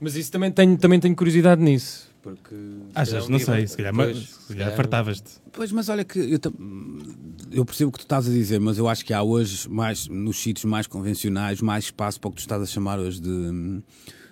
[0.01, 2.08] Mas isso também tenho, também tenho curiosidade nisso.
[2.37, 2.55] Porque.
[2.95, 3.27] Achas?
[3.27, 5.31] um Não sei, se calhar, Pois, mas, se calhar fartavas-te.
[5.53, 6.39] Pois, mas olha que eu,
[7.51, 10.07] eu percebo o que tu estás a dizer, mas eu acho que há hoje, mais,
[10.09, 13.83] nos sítios mais convencionais, mais espaço para o que tu estás a chamar hoje de,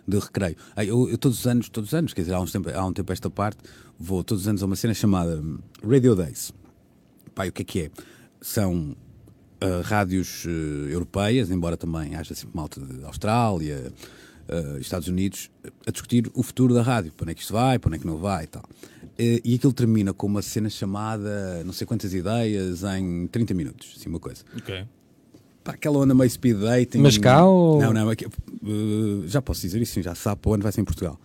[0.06, 0.56] de recreio.
[0.76, 2.92] Eu, eu todos os anos, todos os anos, quer dizer, há, uns tempo, há um
[2.92, 3.58] tempo esta parte,
[3.98, 5.42] vou todos os anos a uma cena chamada
[5.82, 6.52] Radio Days.
[7.34, 7.90] Pai, o que é que é?
[8.40, 8.96] São
[9.60, 13.90] ah, rádios eh, europeias, embora também haja sempre malta de Austrália,
[14.48, 15.50] eh, Estados Unidos,
[15.86, 18.00] a discutir o futuro da rádio, para onde é que isto vai, para onde é
[18.00, 18.64] que não vai e tal.
[19.18, 23.94] Eh, e aquilo termina com uma cena chamada não sei quantas ideias em 30 minutos,
[23.96, 24.42] assim uma coisa.
[24.56, 24.84] Ok.
[25.64, 26.98] Pá, aquela onda meio speed dating.
[26.98, 28.28] Mas cá ou- Não, não, é que- eh,
[29.26, 31.18] já posso dizer isso, sim, já sabe para onde vai ser em Portugal.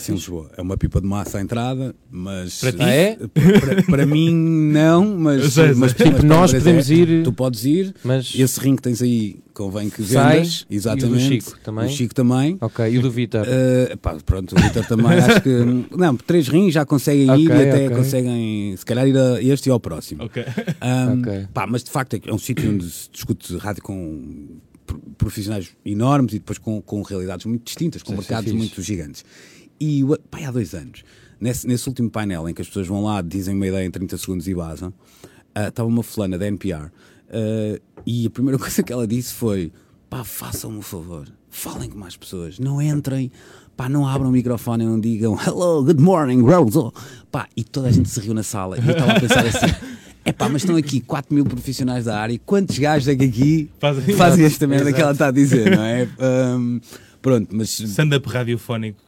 [0.00, 0.50] Ser em Lisboa.
[0.56, 2.60] É uma pipa de massa à entrada, mas.
[2.60, 2.78] Para ti?
[2.82, 3.16] Ah, é?
[3.16, 5.52] Para, para mim, não, mas.
[5.54, 5.92] Sei, mas.
[5.92, 6.94] Tipo, mas nós podemos é.
[6.94, 7.94] ir- Tu podes ir.
[8.04, 8.32] Mas.
[8.36, 10.60] Esse ring que tens aí, convém que Sai, vendas.
[10.60, 11.22] e o do Exatamente.
[11.28, 11.86] Chico também?
[11.86, 12.58] O Chico também.
[12.60, 13.42] Ok, e o do Vitor?
[13.46, 15.96] Uh, pá, pronto, o Vitor também acho que.
[15.96, 17.96] Não, três rins já conseguem ir e até ok.
[17.96, 20.24] conseguem, se calhar, ir a este e ao próximo.
[20.24, 20.44] Ok.
[20.82, 21.46] Um, Ok.
[21.52, 24.46] pá, mas de facto é um sítio onde se discute rádio com
[24.86, 29.24] pro- profissionais enormes e depois com, com realidades muito distintas, com mercados muito gigantes.
[29.84, 31.02] E o- pá, há dois anos,
[31.40, 34.16] nesse, nesse último painel em que as pessoas vão lá, dizem uma ideia em 30
[34.18, 34.92] segundos e basam,
[35.54, 36.90] ah, estava uma fulana da NPR
[37.30, 39.72] ah, e a primeira coisa que ela disse foi:
[40.08, 43.30] pá, façam-me um favor, falem com mais pessoas, não entrem.
[43.74, 46.78] Pá, não abram o microfone e não digam Hello, good morning, Rose.
[47.30, 48.76] Pá, e toda a gente se riu na sala.
[48.78, 49.74] E eu estava a pensar assim:
[50.26, 53.70] é pá, mas estão aqui 4 mil profissionais da área, quantos gajos é que aqui
[53.80, 54.96] Fazem- fazem esta merda Exato.
[54.96, 56.06] que ela está a dizer, não é?
[56.20, 56.80] Ahm,
[57.22, 59.00] pronto, mas Stand-up radiofónico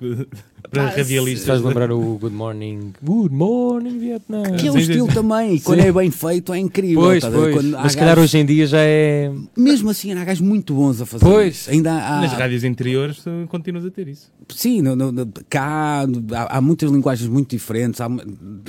[0.70, 1.46] para Pá, radialistas.
[1.46, 2.92] Faz lembrar o Good Morning.
[3.02, 4.42] Good Morning, Vietnam.
[4.56, 5.88] que é um estilo também, e quando Sim.
[5.88, 7.02] é bem feito é incrível.
[7.02, 7.52] Pois, ver?
[7.52, 7.64] pois.
[7.66, 9.30] Mas se calhar hoje em dia já é.
[9.56, 11.54] Mesmo assim, há gajos muito bons a fazer Pois.
[11.56, 11.70] isso.
[11.70, 14.30] Ainda há, Nas rádios interiores continuas a ter isso.
[14.54, 18.00] Sim, no, no- no- cá há, há muitas linguagens muito diferentes.
[18.00, 18.08] há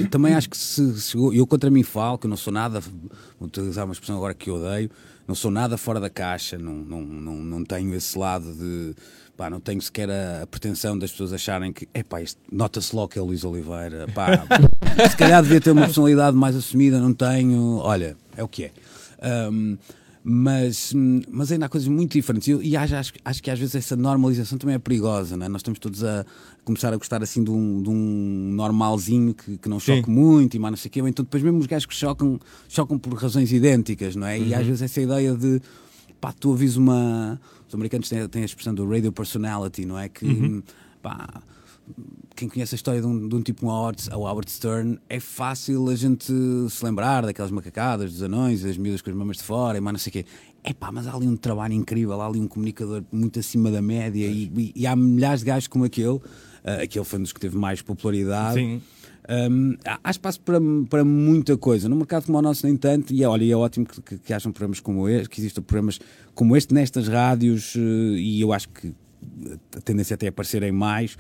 [0.10, 1.34] também acho que se chegou.
[1.34, 2.80] Eu contra mim falo que eu não sou nada.
[2.80, 4.90] Vou utilizar uma expressão agora que eu odeio.
[5.28, 6.58] Não sou nada fora da caixa.
[6.58, 8.94] Não, não, não, não tenho esse lado de.
[9.36, 11.85] Pá, não tenho sequer a, a pretensão das pessoas acharem que.
[11.94, 14.08] Epá, isto nota-se logo que é Luís Oliveira.
[14.14, 14.46] Pá,
[15.10, 17.00] se calhar devia ter uma personalidade mais assumida.
[17.00, 17.78] Não tenho.
[17.78, 18.72] Olha, é o que é.
[19.22, 19.78] Ahm,
[20.28, 20.92] mas,
[21.30, 22.48] mas ainda há coisas muito diferentes.
[22.48, 25.50] E E acho, acho, acho que às vezes essa normalização também é perigosa, não é?
[25.50, 26.26] Nós estamos todos a
[26.64, 29.98] começar a gostar assim de um, de um normalzinho que, que não Sim.
[29.98, 31.00] choque muito e mais não sei o quê.
[31.02, 34.40] Então depois mesmo os gajos que chocam, chocam por razões idênticas, não é?
[34.40, 35.62] E às vezes essa ideia de
[36.20, 37.40] pá, tu ouvis uma.
[37.68, 40.10] Os americanos têm, têm a expressão do radio personality, não é?
[40.10, 40.64] Que
[41.04, 41.42] pá,
[42.36, 45.00] quem conhece a história de um, de um tipo como o Howard, o Howard Stern,
[45.10, 46.26] é fácil a gente
[46.70, 49.94] se lembrar daquelas macacadas, dos anões, das miúdas com as mamas de fora e mais
[49.94, 50.26] não sei o quê.
[50.64, 53.82] É pá, mas há ali um trabalho incrível, há ali um comunicador muito acima da
[53.82, 56.20] média e, e- e há milhares de gajos como aquele.
[56.64, 58.56] Ah, aquele foi um dos que teve mais popularidade.
[58.60, 58.82] Sim.
[59.30, 60.60] Hum, há- espaço para,
[60.90, 61.88] para muita coisa.
[61.88, 63.14] Num mercado como o nosso, nem tanto.
[63.14, 66.00] E é, olha, é ótimo que, que, que hajam programas como este, que existam programas
[66.34, 67.76] como este nestas rádios.
[67.76, 67.80] eh,
[68.18, 68.94] E eu acho que
[69.78, 71.16] a tendência até é aparecerem mais.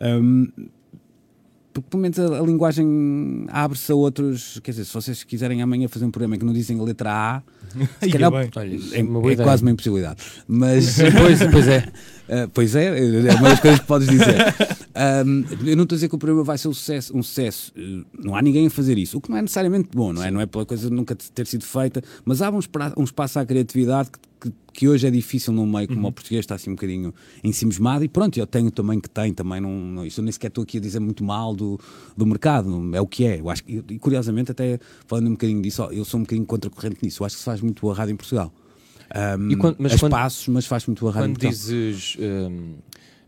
[0.00, 0.48] Hum,
[1.72, 4.60] porque pelo menos a, a linguagem abre-se a outros.
[4.62, 7.42] Quer dizer, se vocês quiserem amanhã fazer um programa que não dizem a letra A,
[8.02, 10.20] se calhar é, é é quase uma impossibilidade.
[10.46, 10.98] Mas.
[11.20, 11.78] Pois, pois é.
[11.78, 14.54] Uh, pois é, é uma das coisas que podes dizer.
[15.26, 17.16] Um, eu não estou a dizer que o programa vai ser um sucesso.
[17.16, 17.72] Um sucesso.
[17.76, 19.18] Uh, Não há ninguém a fazer isso.
[19.18, 20.30] O que não é necessariamente bom, não é?
[20.30, 22.58] Não é pela coisa nunca ter sido feita, mas há um,
[22.96, 26.40] um espaço à criatividade que, que, que hoje é difícil num meio como o português,
[26.40, 27.12] está assim um bocadinho
[27.44, 30.48] ensimismado, e pronto, eu tenho também que tem, também não, não isto eu nem sequer
[30.48, 31.78] estou aqui a dizer muito mal do,
[32.16, 33.40] do mercado, é o que é.
[33.40, 36.98] Eu acho que, e curiosamente, até falando um bocadinho disso, eu sou um bocadinho contracorrente
[37.02, 38.52] nisso, eu acho que se faz muito boa rádio em Portugal.
[39.38, 41.60] Um, E quando- mas a quando- espaços, mas faz muito boa rádio em Quando Portugal.
[41.92, 42.74] dizes hum,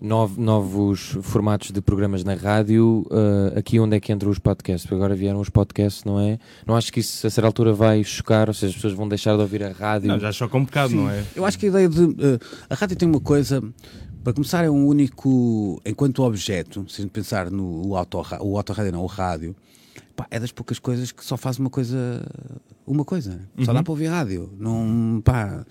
[0.03, 4.83] nov- novos formatos de programas na rádio, uh, aqui onde é que entram os podcasts?
[4.85, 6.39] Porque agora vieram os podcasts, não é?
[6.67, 9.35] Não acho que isso a certa altura vai chocar, ou seja, as pessoas vão deixar
[9.37, 10.09] de ouvir a rádio.
[10.09, 11.25] Não, já choca um bocado, não é?
[11.37, 12.03] Eu acho que a ideia de.
[12.05, 12.39] eh,
[12.69, 13.63] a rádio tem uma coisa.
[14.25, 15.81] Para começar, é um único.
[15.85, 19.55] Enquanto objeto, se a gente pensar no o autorra- o autorrádio, não, o rádio,
[20.15, 22.25] pá, é das poucas coisas que só faz uma coisa.
[22.87, 23.41] Uma coisa.
[23.65, 24.53] Só dá para ouvir rádio.
[24.59, 25.21] Não.
[25.25, 25.65] Pá.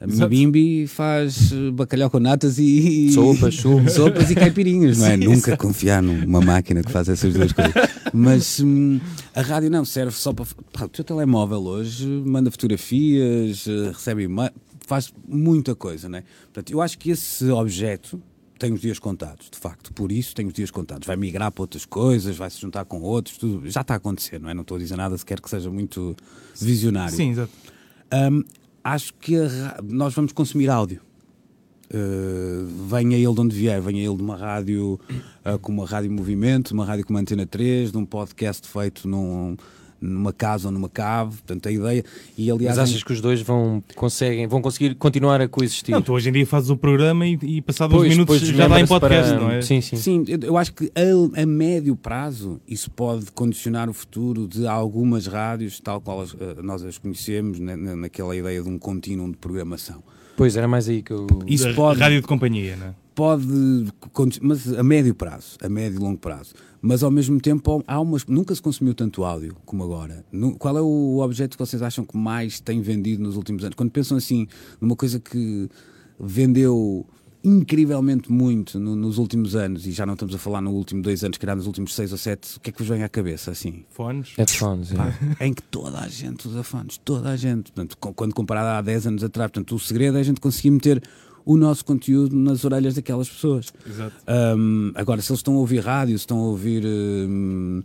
[0.00, 0.30] A minha Exato.
[0.30, 3.12] bimbi faz eh, bacalhau com natas e.
[3.12, 3.88] Sopas, sumo.
[3.90, 5.10] sopas e caipirinhas, não é?
[5.18, 7.74] Sim, Nunca confiar numa máquina que faz essas duas coisas.
[8.10, 8.98] Mas hum,
[9.34, 10.46] a rádio não serve só para.
[10.72, 14.50] Pá, o teu telemóvel hoje manda fotografias, eh, recebe e-mail,
[14.86, 16.24] faz muita coisa, não é?
[16.44, 18.18] Portanto, eu acho que esse objeto
[18.58, 19.92] tem os dias contados, de facto.
[19.92, 21.06] Por isso tem os dias contados.
[21.06, 23.68] Vai migrar para outras coisas, vai se juntar com outros, tudo.
[23.68, 24.54] Já está a acontecer, não é?
[24.54, 26.16] Não estou a dizer nada sequer que seja muito
[26.58, 27.14] visionário.
[27.14, 27.50] Sim, exato.
[28.12, 28.42] Hum,
[28.82, 31.00] acho que a nós vamos consumir áudio.
[31.92, 35.00] Uh, venha ele de onde vier, venha ele de uma rádio
[35.44, 39.08] uh, como uma Rádio Movimento, uma rádio como a Antena 3, de um podcast feito
[39.08, 39.56] num-
[40.00, 41.32] numa casa ou numa cave.
[41.38, 42.04] Portanto, a ideia.
[42.36, 45.92] E aliás, Mas achas que os dois vão, conseguem, vão conseguir continuar a coexistir?
[45.92, 48.80] Não, tu hoje em dia fazes o programa e, e passado uns minutos já dá
[48.80, 49.62] em podcast, para- não é?
[49.62, 49.96] Sim, sim.
[49.96, 55.26] Sim, eu- acho que a, a médio prazo isso pode condicionar o futuro de algumas
[55.26, 59.30] rádios, tal qual as, eh, nós as conhecemos, na, na- naquela ideia de um contínuo
[59.30, 60.02] de programação.
[60.36, 61.26] Pois, era mais aí que eu...
[61.46, 62.94] Isso pode- Rádio de companhia, não é?
[63.14, 63.44] pode,
[64.40, 66.54] mas a médio prazo, a médio e longo prazo.
[66.82, 70.24] Mas ao mesmo tempo há umas, nunca se consumiu tanto áudio como agora.
[70.58, 73.74] Qual é o objeto que vocês acham que mais tem vendido nos últimos anos?
[73.74, 74.46] Quando pensam assim
[74.80, 75.68] numa coisa que
[76.18, 77.06] vendeu
[77.42, 81.24] incrivelmente muito no- nos últimos anos, e já não estamos a falar no último dois
[81.24, 83.08] anos, que era nos últimos seis ou sete, o que é que vos vem à
[83.08, 83.82] cabeça assim?
[83.90, 84.34] Fones.
[84.36, 84.96] Headphones, é.
[84.96, 87.72] Pá, em que toda a gente usa fones, toda a gente.
[87.72, 91.02] Portanto, quando comparado há 10 anos atrás, portanto, o segredo é a gente conseguir meter
[91.44, 93.72] o nosso conteúdo nas orelhas daquelas pessoas.
[93.86, 94.14] Exato.
[94.56, 97.82] Um, agora, se eles estão a ouvir rádio, se estão a ouvir um,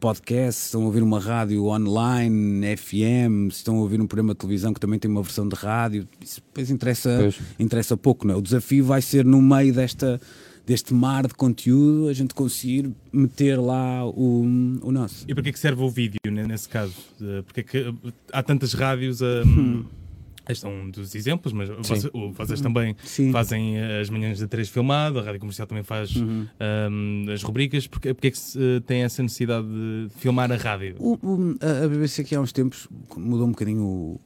[0.00, 4.32] podcast, se estão a ouvir uma rádio online, FM, se estão a ouvir um programa
[4.34, 7.40] de televisão que também tem uma versão de rádio, isso depois interessa, Pois.
[7.58, 8.26] interessa pouco.
[8.26, 8.36] Não é?
[8.38, 10.20] O desafio vai ser no meio desta,
[10.66, 14.42] deste mar de conteúdo a gente conseguir meter lá o,
[14.82, 15.24] o nosso.
[15.26, 16.94] E para que é serve o vídeo né, nesse caso?
[17.20, 19.42] Eh, Porque é que eh, há tantas rádios a.
[19.46, 19.84] Hum.
[20.48, 23.30] Este é um dos exemplos, mas vocês, vocês também Sim.
[23.32, 26.46] fazem eh, as manhãs de três filmado, a rádio comercial também faz Uhum.
[26.58, 27.86] ahm, as rubricas.
[27.86, 30.96] Porque, porque é que se eh, tem essa necessidade de filmar a rádio?
[30.98, 34.20] O- o- a, BBC aqui há uns tempos mudou um bocadinho o,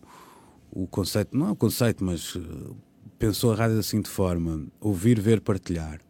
[0.70, 2.72] o conceito, não é o conceito, mas eh,
[3.18, 6.00] pensou a rádio da seguinte forma: ouvir, ver, partilhar.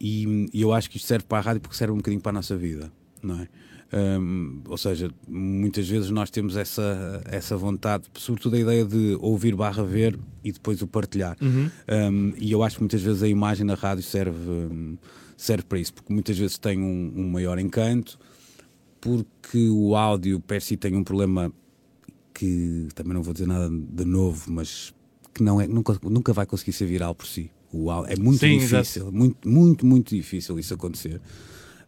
[0.00, 2.30] E, e eu acho que isto serve para a rádio porque serve um bocadinho para
[2.30, 3.48] a nossa vida, não é?
[3.92, 9.54] Hum, ou seja, muitas vezes nós temos essa, essa vontade, sobretudo a ideia de ouvir
[9.54, 11.36] barra ver e depois o partilhar.
[11.40, 14.96] Um, e eu acho que muitas vezes a imagem na rádio serve,
[15.36, 18.18] serve para isso, porque muitas vezes tem um, um maior encanto,
[19.00, 21.52] porque o áudio per si tem um problema
[22.32, 24.92] que também não vou dizer nada de novo, mas
[25.32, 27.50] que não é, nunca, nunca vai conseguir ser viral por si.
[27.72, 31.20] O áudio, é muito Sim, difícil, muito, muito, muito difícil isso acontecer.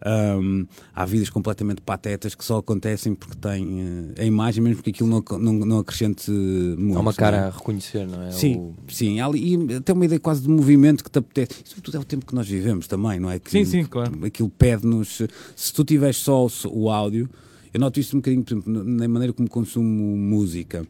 [0.04, 3.80] Um, há vídeos completamente patetas que só acontecem porque têm
[4.16, 6.98] eh, a imagem, mesmo porque aquilo não, não, não acrescente muito.
[6.98, 7.14] Há uma é?
[7.14, 8.30] cara a reconhecer, não é?
[8.30, 9.20] Sim, O- sim.
[9.20, 11.62] há ali- E tem uma ideia quase de movimento que te apetece.
[11.64, 13.38] E sobretudo é o tempo que nós vivemos também, não é?
[13.38, 14.24] Que, Sim, sim, claro.
[14.24, 15.22] Aquilo pede-nos.
[15.54, 17.28] Se tu tiveres só o, o áudio,
[17.72, 20.86] eu noto isto um bocadinho, por exemplo, na maneira como consumo música.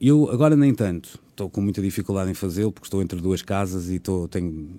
[0.00, 1.18] Eu agora nem tanto.
[1.36, 4.70] Estou com muita dificuldade em fazê-lo porque estou entre duas casas e estou, tenho,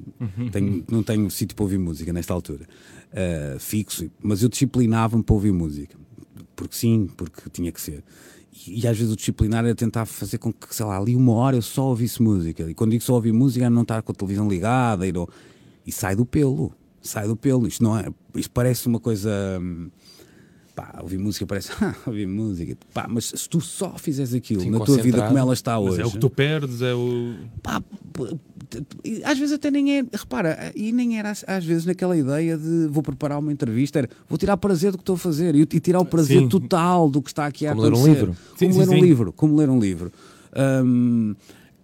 [0.52, 2.68] tenho- não tenho sítio para ouvir música nesta altura.
[3.14, 4.10] Uh, fixo.
[4.24, 5.96] Mas eu disciplinava-me para ouvir música.
[6.56, 8.04] Porque sim, porque tinha que ser.
[8.66, 11.34] E, e às vezes o disciplinar era tentar fazer com que, sei lá, ali uma
[11.34, 12.68] hora eu só ouvisse música.
[12.68, 15.28] E quando digo só ouvir música é não estar com a televisão ligada e, não-
[15.86, 16.74] e sai do pelo.
[17.04, 17.68] Sai do pelo.
[17.68, 19.30] Isto, não é, isto parece uma coisa.
[19.62, 19.92] hum,
[20.78, 21.72] Pá, ouvir música parece.
[21.82, 22.78] Ah, ouvir música.
[22.94, 25.94] Pá, mas se tu só fizeres aquilo Sim, na tua vida como ela está Mas
[25.94, 26.02] hoje.
[26.04, 27.34] é o que tu perdes, é o.
[27.64, 27.82] pá,
[29.24, 33.02] às vezes até nem é, repara, e nem era às- vezes naquela ideia de vou
[33.02, 36.00] preparar uma entrevista, era vou tirar prazer do que estou a fazer e, e tirar
[36.00, 36.48] o prazer Sim.
[36.48, 38.12] total do que está aqui a Como ler um acontecer.
[38.20, 38.28] livro.
[38.36, 39.02] Como Sim, sim, ler um sim.
[39.02, 40.12] livro, como ler um livro.
[40.86, 41.36] Hum,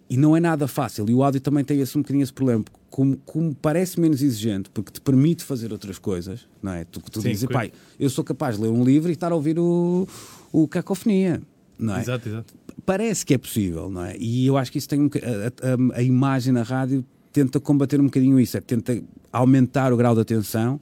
[0.10, 2.64] e não é nada fácil, e o áudio também tem esse, um bocadinho esse problema,
[2.64, 6.84] porque como, como parece menos exigente, porque te permite fazer outras coisas, não é?
[6.86, 9.36] Tu, tu Sim, dizes, pai, eu sou capaz de ler um livro e estar a
[9.36, 10.08] ouvir o,
[10.52, 11.42] o Cacofonia,
[11.80, 12.02] não é?
[12.02, 12.54] Exato, exato.
[12.86, 14.16] parece que é possível, não é?
[14.20, 18.00] E eu acho que isso tem um, a, a- a imagem na rádio tenta combater
[18.00, 20.80] um bocadinho isso, é tenta aumentar o grau de atenção.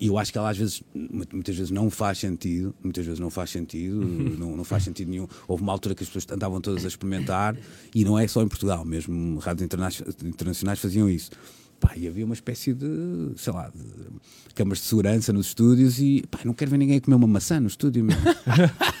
[0.00, 3.28] Eu acho que ela às vezes, mu- muitas vezes não faz sentido, muitas vezes não
[3.30, 3.96] faz sentido,
[4.38, 5.26] não, não faz sentido nenhum.
[5.46, 7.56] Houve uma altura que as pessoas andavam todas a experimentar,
[7.94, 9.88] e não é só em Portugal, mesmo rádios interna-
[10.24, 11.30] internacionais faziam isso.
[11.80, 12.86] Pá, e havia uma espécie de,
[13.36, 17.16] sei lá, de câmaras de segurança nos estúdios e pá, não quero ver ninguém comer
[17.16, 18.22] uma maçã no estúdio mesmo.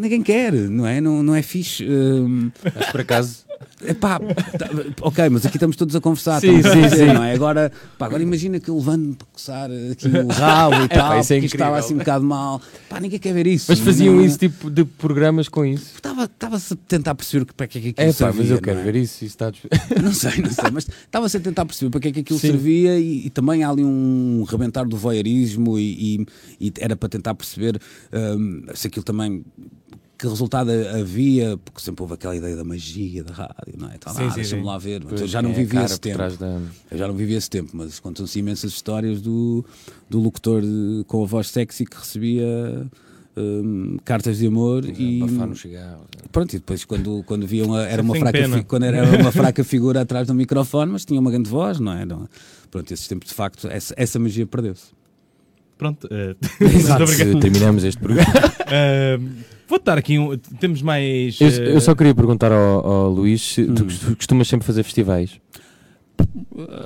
[0.00, 1.00] Ninguém quer, não é?
[1.00, 1.84] Não, não é fixe.
[1.84, 3.44] hum, Mas por acaso,
[3.84, 4.68] Epá, tá-
[5.02, 6.40] ok, mas aqui estamos todos a conversar.
[6.40, 7.12] Sim, a sim, dizer, sim.
[7.12, 7.32] Não é?
[7.34, 11.20] agora, pá, agora imagina que eu levanto para coçar aqui o rabo e tal, pá,
[11.20, 12.60] isso é estava assim um bocado mal.
[12.88, 13.66] Pá, ninguém quer ver isso.
[13.68, 15.92] mas faziam Não- isso tipo de programas com isso.
[15.94, 18.42] Estava- Estava-se a tentar perceber para que é que aquilo É pá, servia.
[18.42, 18.82] mas eu quero é?
[18.82, 19.24] ver isso.
[19.24, 19.52] isso está...
[20.02, 22.48] Não sei, não sei, mas estava-se a tentar perceber para que é que aquilo Sim.
[22.48, 26.26] servia e, e também há ali um rebentar do voyeurismo e, e-
[26.68, 27.80] e era para tentar perceber
[28.12, 29.44] hum, se aquilo também.
[30.18, 33.94] Que resultado havia, porque sempre houve aquela ideia da magia da rádio, não é?
[33.94, 35.04] Então, Sim, ah, deixa-me lá ver.
[35.04, 36.18] Pois, eu já não é vivi esse tempo.
[36.36, 36.60] da-
[36.90, 39.64] Eu já não vivi esse tempo, mas contam-se imensas histórias do,
[40.10, 42.84] do locutor de- com a voz sexy que recebia
[43.36, 45.22] hum, cartas de amor e.
[45.22, 46.04] Abafar no cigarro.
[46.32, 49.62] Pronto, e depois quando, quando viam a- era uma fraca fi- quando era uma fraca
[49.62, 52.04] figura atrás do microfone, mas tinha uma grande voz, não é?
[52.04, 52.28] Não-
[52.72, 54.86] Pronto, esses tempos de facto, essa, essa magia perdeu-se.
[55.78, 56.08] Pronto.
[57.06, 58.28] Se terminamos este programa.
[58.70, 59.18] Eh,
[59.68, 60.36] vou dar aqui um.
[60.58, 61.40] Temos mais.
[61.40, 63.84] Eu, eh, eu só queria perguntar ao, ao Luís se tu Hum.
[63.86, 65.38] costu- costumas sempre fazer festivais.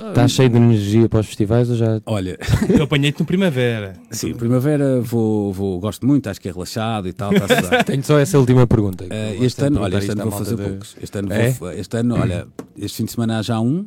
[0.09, 1.99] Estás cheio de energia para os festivais ou já.
[2.05, 2.37] Olha,
[2.69, 3.93] Eu apanhei-te no Primavera.
[4.11, 7.39] sim, primavera vou, vou, gosto muito, acho que é relaxado e tal, bem.
[7.85, 9.05] Tenho só essa última pergunta.
[9.09, 10.95] Eh, gosto este ano, olha, este ano vou fazer de- poucos.
[11.01, 11.49] Este ano, É?
[11.51, 13.85] vou, este ano, olha, este fim de semana há já um,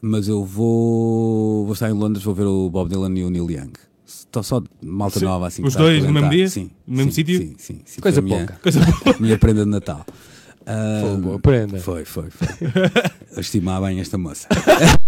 [0.00, 3.50] mas eu vou, vou estar em Londres, vou ver o Bob Dylan e o Neil
[3.50, 3.72] Young.
[4.28, 5.64] Estou só malta nova assim.
[5.64, 6.48] Os dois no mesmo dia?
[6.48, 6.70] Sim.
[6.86, 7.38] No mesmo sítio?
[7.38, 8.00] Sim, sim, sim.
[8.00, 8.60] Coisa Foi a minha- pouca.
[8.62, 9.16] Coisa boa.
[9.18, 10.04] Minha prenda de Natal.
[10.70, 11.78] Ah, Foi boa prenda.
[11.78, 12.46] Foi, foi, foi.
[13.34, 14.46] Eu estimava bem esta moça.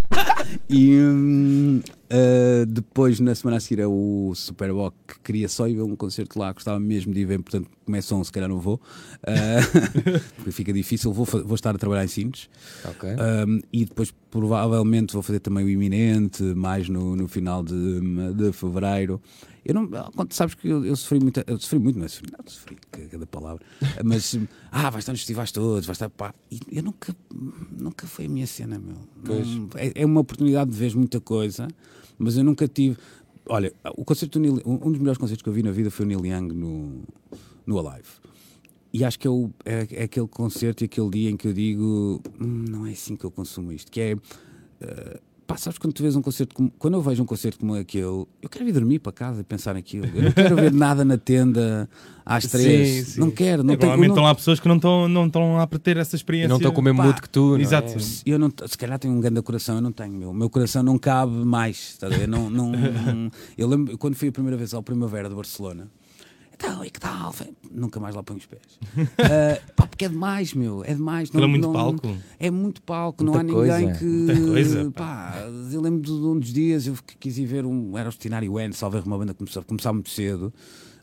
[0.70, 5.74] e hum, ah, depois, na semana a seguir, é o Superboc que queria só ir
[5.74, 8.58] ver um concerto lá, gostava mesmo de ir ver, portanto, começa um, se calhar não
[8.58, 8.80] vou,
[9.22, 9.60] Ah,
[10.36, 11.12] porque fica difícil.
[11.12, 12.48] Vou, vou estar a trabalhar em Sintes.
[12.84, 13.10] Ok.
[13.10, 18.00] Um, e depois provavelmente vou fazer também o iminente, mais no, no final de,
[18.34, 19.20] de fevereiro.
[19.70, 22.08] Eu não, quando sabes que eu, eu sofri muito, eu sofri muito, não é?
[22.08, 23.64] Sofri, não, sofri, que- cada palavra,
[24.04, 24.36] mas
[24.72, 26.34] ah, vai estar nos festivais todos, vai estar pá.
[26.50, 27.14] E eu nunca,
[27.70, 28.96] nunca foi a minha cena, meu.
[29.46, 31.68] Não- é, é uma oportunidade de ver muita coisa,
[32.18, 32.96] mas eu nunca tive.
[33.48, 36.04] Olha, o concerto do Neil, um dos melhores concertos que eu vi na vida foi
[36.04, 37.02] o Neil Young no,
[37.64, 38.08] no Alive.
[38.92, 41.52] E acho que é, o- é- é aquele concerto e aquele dia em que eu
[41.52, 43.88] digo "Hum, não é assim que eu consumo isto.
[43.90, 44.16] Que é
[44.80, 45.20] eh,
[45.50, 48.04] pá, sabes quando tu vês um concerto como, quando eu vejo um concerto como aquele,
[48.04, 50.06] eu quero ir dormir para casa e pensar naquilo.
[50.14, 51.88] Eu não quero ver nada na tenda
[52.24, 52.88] às três.
[52.88, 53.20] Sim, sim.
[53.20, 53.78] Não quero, não É, tenho.
[53.80, 56.18] provavelmente não- estão lá pessoas que não estão, não estão lá para ter essa E
[56.18, 56.48] experiência.
[56.48, 57.50] não estou com o mesmo mood que tu.
[57.52, 57.60] não é?
[57.62, 57.94] exato.
[58.24, 60.30] eu não, se calhar tenho um grande coração, eu não tenho, meu.
[60.30, 61.98] O meu coração não cabe mais.
[62.08, 62.28] Ver?
[62.28, 62.72] Não, não,
[63.58, 65.88] eu lembro quando fui a primeira vez ao Primavera de Barcelona.
[66.62, 67.34] Então, e que tal?
[67.70, 68.60] Nunca mais lá ponho os pés.
[69.18, 70.84] Ah, pá, porque é demais, meu.
[70.84, 71.28] É demais.
[71.30, 72.16] Aquilo é muito palco.
[72.38, 73.24] É muito palco.
[73.24, 73.98] não Muita há ninguém coisa.
[73.98, 74.04] que.
[74.04, 75.34] Muita coisa, pá.
[75.72, 77.96] eu lembro de um dos dias, eu que- quis ir ver um.
[77.96, 80.52] Era o Stinário N, salve uma banda que começou a começar muito cedo.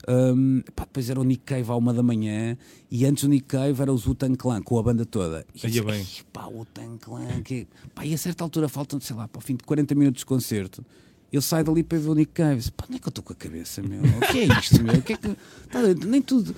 [0.08, 2.56] Um, pá, depois era o Nick Cave à uma da manhã
[2.90, 5.46] e antes do Nick Cave era o Wu-Tang Clan com a banda toda.
[5.56, 6.00] E é disse, bem.
[6.00, 6.66] "Ei, pá, o
[7.02, 7.68] Clan, que...
[7.94, 10.26] pá, e a certa altura faltam, sei lá, para o fim de 40 minutos de
[10.26, 10.86] concerto.
[11.32, 12.56] Eu saio dali para ver o Nick Cave.
[12.58, 14.00] Disse, Pá, onde é que eu estou com a cabeça, meu?
[14.02, 14.96] O que é isto, meu?
[14.96, 15.28] O que é que...
[15.70, 16.56] Tá, nem tudo.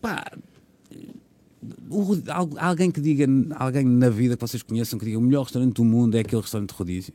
[0.00, 0.24] Pá,
[1.90, 3.26] o- al- alguém que diga,
[3.56, 6.40] alguém na vida que vocês conheçam, que diga o melhor restaurante do mundo é aquele
[6.42, 7.12] restaurante de rodízio.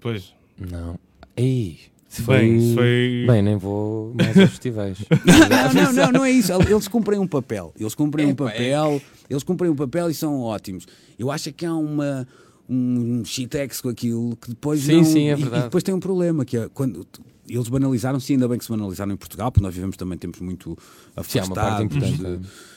[0.00, 0.34] Pois.
[0.58, 0.98] Não.
[1.36, 4.98] Ei, se Bem, se foi- Bem, nem vou mais aos festivais.
[5.24, 6.50] Não, não, não, não é isso.
[6.52, 7.72] Eles cumprem um papel.
[7.78, 8.52] Eles cumprem um Epá, é.
[8.52, 10.86] papel, eles cumprem um papel e são ótimos.
[11.18, 12.26] Eu acho é que há uma
[12.68, 15.60] um shitex com aquilo que depois Sim, não, sim, é e- verdade.
[15.60, 17.06] E depois tem um problema que é quando
[17.48, 20.76] eles banalizaram-se, ainda bem que se banalizaram em Portugal, porque nós vivemos também tempos muito
[21.24, 21.86] Sim, afastados.
[21.86, 22.22] importante.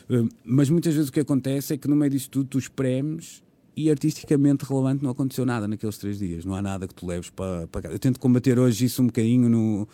[0.09, 3.43] Uh, Mas muitas vezes o que acontece é que no meio disso tudo tu espremes
[3.75, 6.45] e artisticamente relevante não aconteceu nada naqueles três dias.
[6.45, 7.95] Não há nada que tu leves para, para casa.
[7.95, 9.87] Eu tento combater hoje isso um bocadinho no,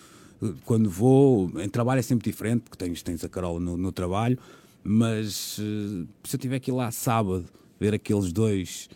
[0.64, 1.52] quando vou.
[1.60, 4.38] Em trabalho é sempre diferente, porque tens, tens a Carola no, no trabalho,
[4.84, 7.46] mas uh, se eu tiver que ir lá sábado
[7.80, 8.90] ver aqueles dois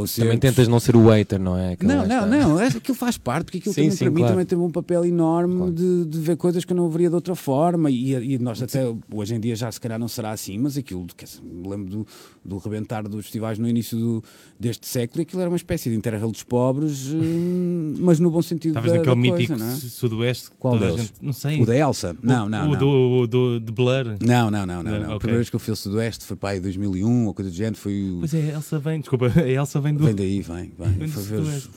[0.00, 0.24] concertos.
[0.24, 1.72] Também tentas não ser o hater, não é?
[1.72, 4.10] Aquele Não, não, está- não, é- aquilo faz parte, porque aquilo Sim, também sim, para
[4.10, 4.32] mim claro.
[4.34, 5.72] também teve um papel enorme Claro.
[5.72, 7.90] de, de ver coisas que eu não veria de outra forma.
[7.90, 8.82] E, e nós até
[9.12, 11.90] hoje em dia já se calhar não será assim, mas aquilo, quer dizer, me lembro
[11.90, 12.06] do,
[12.44, 14.24] do rebentar dos festivais no início do-
[14.58, 18.42] deste século, e aquilo era uma espécie de Interrail dos pobres, hum, mas no bom
[18.42, 19.74] sentido Estavas da, naquele da coisa, mítico não é?
[19.76, 20.50] su- sudoeste.
[20.50, 20.96] que Qual deles?
[21.00, 21.60] gente- não sei.
[21.62, 22.16] O da Elsa?
[22.22, 22.78] Não, não, o não.
[22.78, 22.88] do,
[23.22, 24.16] o do, de Blur.
[24.20, 24.92] Não, não, não, não.
[24.92, 25.14] Não, não.
[25.14, 27.56] A primeira vez que eu fui ao Sudoeste foi para aí 2001 ou coisa do
[27.56, 27.76] género.
[27.76, 28.18] Foi o.
[28.20, 30.04] Pois é, a Elsa vem, desculpa, a Elsa vem do.
[30.04, 30.72] Vem daí, vem.
[30.78, 30.92] vem.
[30.92, 31.70] Vem Foi ver os.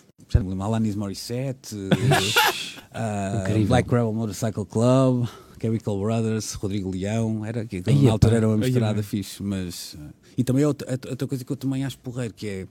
[0.62, 3.66] Alanis Morissette, uh.
[3.68, 5.28] Black Rebel Motorcycle Club,
[5.62, 7.43] Chemical Brothers, Rodrigo Leão.
[7.45, 9.03] Era, que, na altura era uma misturada bem.
[9.03, 9.41] fixe.
[9.41, 12.47] Mas, uh, e também é outra, a- outra coisa que eu também acho porreiro, que
[12.47, 12.68] é.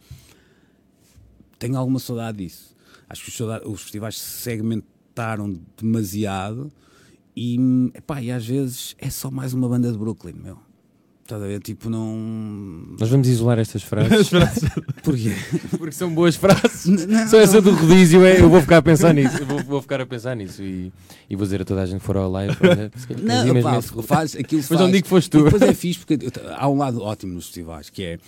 [1.59, 2.75] Tenho alguma saudade disso.
[3.09, 6.71] Acho que os, saudade- os festivais se segmentaram demasiado
[7.35, 7.59] e,
[7.95, 10.59] epá, e às vezes é só mais uma banda de Brooklyn, meu.
[11.29, 11.61] Estás a ver?
[11.61, 12.17] Tipo, não.
[12.99, 14.31] Nós vamos isolar estas frases
[15.05, 15.35] Porquê?
[15.77, 16.87] porque são boas frases.
[17.07, 19.37] Não, Só essa do rodízio, é, eu vou ficar a pensar nisso.
[19.37, 20.91] Eu vou, vou ficar a pensar nisso e,
[21.29, 22.57] e vou dizer a toda a gente que for ao live.
[22.63, 22.91] olha,
[23.53, 24.81] Não, pá, faz, aquilo Mas faz.
[24.81, 25.41] não digo que foste tu.
[25.41, 26.19] E depois é fixe porque
[26.57, 28.19] há um lado ótimo nos festivais, que é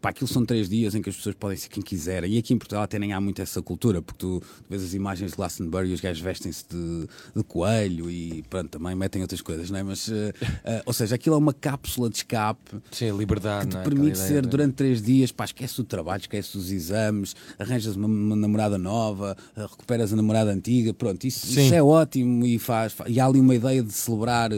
[0.00, 2.32] pá, aquilo são três dias em que as pessoas podem ser quem quiserem.
[2.34, 4.94] E aqui em Portugal até nem há muito essa cultura, porque tu, tu vês as
[4.94, 9.40] imagens de Glastonbury e os gajos vestem-se de, de coelho e pronto, também metem outras
[9.40, 9.82] coisas, não é?
[9.82, 10.32] Mas, eh,
[10.64, 13.82] eh, ou seja, aquilo é uma cápsula de escape Sim, liberdade, que te é?
[13.82, 17.34] permite Aquela ser ideia de- durante três dias, pá, esquece o trabalho, esquece os exames,
[17.58, 22.44] arranjas uma, uma namorada nova, eh, recuperas a namorada antiga, pronto, isso, isso é ótimo
[22.44, 24.50] e faz, fa- e há ali uma ideia de celebrar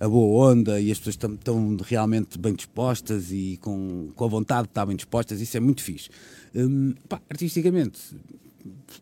[0.00, 4.28] a boa onda e as pessoas estão, estão realmente bem dispostas e com, com a
[4.28, 6.08] vontade de estar bem dispostas, isso é muito fixe.
[6.54, 7.98] Hum, pá, artisticamente,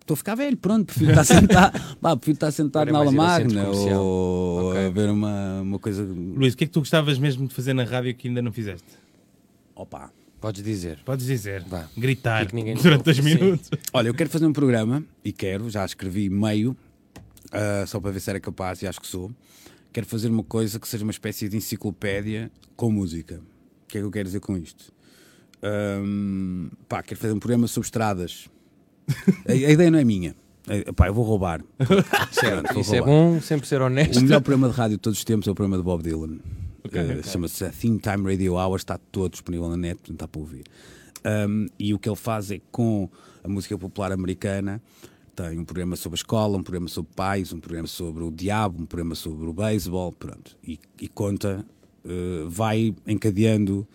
[0.01, 3.23] estou a ficar velho, pronto, prefiro estar sentado, pá, prefiro estar sentado Agora é na
[3.23, 3.69] aula magna
[3.99, 4.87] ou Ok.
[4.87, 6.03] a ver uma, uma coisa.
[6.03, 8.53] Luís, o que é que tu gostavas mesmo de fazer na rádio que ainda não
[8.53, 8.87] fizeste?
[9.75, 10.11] Opa.
[10.41, 10.99] Podes dizer.
[11.05, 11.63] Podes dizer.
[11.69, 11.89] Vá.
[11.97, 13.23] Gritar Que que ninguém- durante dois Sim.
[13.23, 13.71] minutos.
[13.93, 16.77] Olha, eu quero fazer um programa e quero, já escrevi meio,
[17.53, 19.31] ah, só para ver se era capaz e acho que sou.
[19.93, 23.41] Quero fazer uma coisa que seja uma espécie de enciclopédia com música.
[23.85, 24.93] O que é que eu quero dizer com isto?
[25.63, 28.49] Ahm, pá, quero fazer um programa sobre estradas.
[29.47, 30.35] A, a ideia não é minha.
[30.97, 31.61] Pá, eu vou roubar.
[32.73, 33.05] Vou Isso é roubar.
[33.35, 34.19] bom, sempre ser honesto.
[34.19, 36.39] O melhor programa de rádio de todos os tempos é o programa de Bob Dylan.
[36.85, 37.23] Ok, Eh, ok.
[37.25, 40.65] Chama-se Theme Time Radio Hour, está todo disponível na net, portanto está para ouvir.
[41.25, 43.09] Um, e o que ele faz é com
[43.43, 44.81] a música popular americana.
[45.35, 48.83] Tem um programa sobre a escola, um programa sobre pais, um programa sobre o diabo,
[48.83, 50.57] um programa sobre o beisebol, pronto.
[50.63, 51.65] E, e conta,
[52.05, 53.87] eh, vai encadeando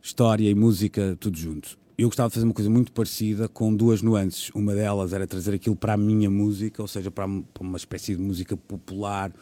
[0.00, 1.78] história e música tudo junto.
[1.98, 4.50] Eu gostava de fazer uma coisa muito parecida com duas nuances.
[4.54, 8.22] Uma delas era trazer aquilo para a minha música, ou seja, para, uma espécie de
[8.22, 9.32] música popular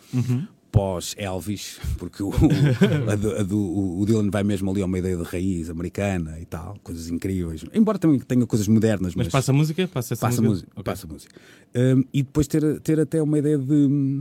[0.72, 5.16] pós-Elvis, porque o, a a do- o- o Dylan vai mesmo ali a uma ideia
[5.16, 7.64] de raiz americana e tal, coisas incríveis.
[7.74, 9.88] Embora também tenha coisas modernas, Mas mas, passa música?
[9.88, 10.48] Passa passa música?
[10.66, 10.70] música.
[10.76, 10.84] Ok.
[10.84, 11.34] Passa música.
[11.74, 14.20] Um, e depois ter, ter até uma ideia de,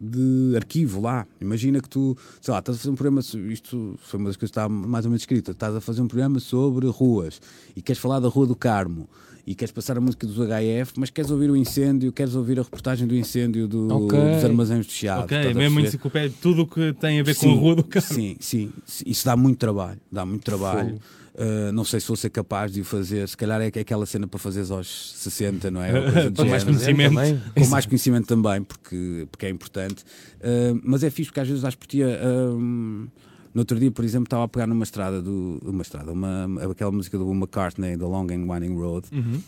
[0.00, 1.26] de arquivo lá.
[1.40, 4.38] Imagina que tu, sei lá, estás a fazer um programa, isto foi uma das coisas
[4.38, 7.40] que está mais ou menos escrita, estás a fazer um programa sobre ruas
[7.76, 9.08] e queres falar da Rua do Carmo.
[9.46, 12.62] E queres passar a música dos HF, mas queres ouvir o incêndio, queres ouvir a
[12.62, 14.18] reportagem do incêndio do- Ok.
[14.34, 15.24] dos armazéns do Chiado.
[15.24, 17.84] Ok, a mesmo enciclopédia, tudo o que tem a ver com Sim, a rua do
[17.84, 18.04] carro.
[18.06, 18.70] Sim, sim.
[19.06, 19.98] Isso dá muito trabalho.
[20.10, 21.00] Dá muito trabalho.
[21.32, 23.26] Uh, não sei se vou ser capaz de o fazer.
[23.28, 25.90] Se calhar é aquela cena para fazeres aos 60, não é?
[26.36, 27.14] Com mais conhecimento.
[27.14, 27.42] Também.
[27.56, 30.02] Com mais conhecimento também, porque, porque é importante.
[30.40, 32.00] Uh, mas é fixe porque às vezes acho por ti.
[32.04, 33.06] um,
[33.52, 35.58] no outro dia, por exemplo, estava a pegar numa estrada do.
[35.64, 39.08] Uma estrada, uma, aquela música do McCartney, The Long and Winding Road.
[39.12, 39.42] Uhum.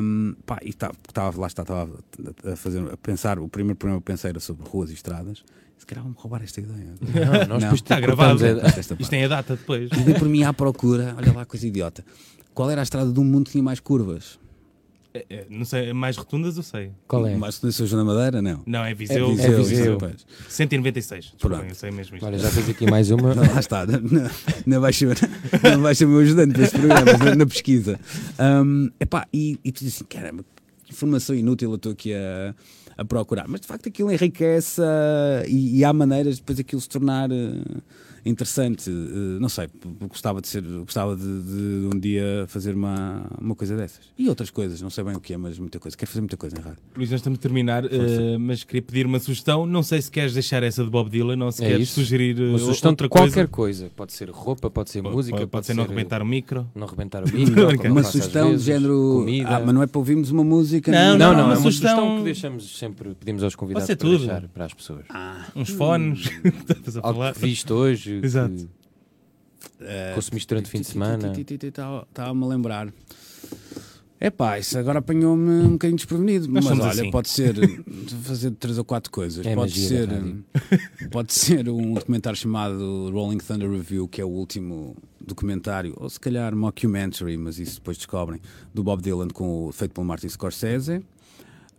[0.00, 1.90] Um, pá, e tá- estava lá está, estava
[2.44, 3.38] a, fazer, a pensar.
[3.38, 5.42] O primeiro programa que pensei era sobre ruas e estradas.
[5.76, 6.94] Se calhar vão-me roubar esta ideia.
[7.00, 7.74] Não, nós Não.
[7.74, 8.40] Está gravado.
[8.98, 9.90] Isto tem a data depois.
[9.92, 12.04] E dei por mim à procura, olha lá, coisa idiota.
[12.52, 14.38] Qual era a estrada do mundo que tinha mais curvas?
[15.18, 16.92] É, é, não sei, mais rotundas eu sei.
[17.06, 17.36] Qual é?
[17.36, 18.40] Mais que São João da Madeira?
[18.40, 18.62] Não.
[18.66, 19.30] Não, é Viseu.
[19.30, 19.52] é Viseu.
[19.52, 19.98] É Viseu.
[19.98, 20.26] pois.
[20.48, 21.24] 196.
[21.24, 21.70] Desculpem, Pronto.
[21.70, 22.26] eu sei mesmo isto.
[22.26, 23.34] Olha, já tens aqui mais uma.
[23.38, 23.86] Não, lá está.
[23.86, 24.30] Não,
[24.66, 25.16] não, vai ser,
[25.62, 27.98] não vai ser meu ajudante para este programa, na, na pesquisa.
[28.38, 30.44] Um, epá, e, e tu dizes assim, caramba,
[30.84, 32.54] que informação inútil eu estou aqui a,
[32.96, 33.46] a procurar.
[33.48, 37.30] Mas de facto aquilo enriquece ah, e, e há maneiras de depois aquilo se tornar
[37.30, 37.80] ah,
[38.24, 38.90] interessante.
[38.90, 39.68] Ah, não sei,
[40.08, 44.06] gostava de ser, gostava de, de um dia fazer uma, uma coisa dessas.
[44.18, 45.96] E outras coisas, não sei bem o que é, mas muita coisa.
[45.96, 46.78] Quero fazer muita coisa em rádio.
[46.96, 49.66] Luís, nós estamos a terminar, eh, mas queria pedir uma sugestão.
[49.66, 52.00] Não sei se queres deixar essa de Bob Dylan ou se É queres isso.
[52.00, 53.84] sugerir eh, Uma sugestão outra de qualquer coisa.
[53.84, 53.90] coisa.
[53.96, 56.68] Pode ser roupa, pode ser Pode- música, pode, pode, ser não rebentar o micro.
[56.74, 57.90] não rebentar o micro.
[57.92, 59.18] Uma sugestão de género.
[59.20, 59.48] Comida.
[59.56, 60.90] Ah, mas não é para ouvirmos uma música.
[60.90, 63.96] Não, Não, não, uma é uma sugestão- sugestão que deixamos sempre, pedimos aos convidados ser
[63.96, 64.18] para tudo.
[64.18, 65.04] deixar para as pessoas.
[65.54, 66.28] Uns fones.
[67.02, 67.34] A Algo falar.
[67.34, 68.68] que viste hoje, Exato.
[69.78, 71.32] que consumiste durante o fim de semana.
[71.32, 72.92] Estava-me a lembrar.
[74.20, 76.48] É pá, isso agora apanhou-me um bocadinho desprevenido.
[76.48, 77.10] Nós mas olha, assim.
[77.10, 77.54] pode ser
[78.24, 79.46] fazer três ou quatro coisas.
[79.46, 80.44] É pode, magia ser, rádio.
[81.10, 86.18] pode ser um documentário chamado Rolling Thunder Review, que é o último documentário, ou se
[86.18, 88.40] calhar mockumentary, mas isso depois descobrem,
[88.74, 91.04] do Bob Dylan com o, feito pelo Martin Scorsese.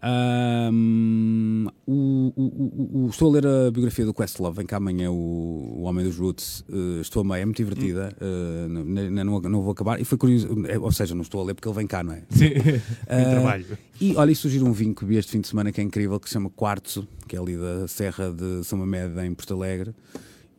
[0.01, 5.81] Ahm, o- o- o- estou a ler a biografia do Questlove, vem cá amanhã o,
[5.83, 6.63] Homem dos Roots.
[6.69, 8.15] eh, estou a meio, é muito divertida.
[8.21, 9.99] eh, n- n- não, não vou acabar.
[9.99, 12.13] E foi curioso, eh, ou seja, não estou a ler porque ele vem cá, não
[12.13, 12.23] é?
[12.29, 12.49] Sim.
[13.09, 13.65] Muito trabalho.
[13.99, 16.19] E olha, e surgiu um vinho que vi este fim de semana que é incrível,
[16.19, 19.93] que se chama Quartzo, que é ali da Serra de São Mamed, em Porto Alegre.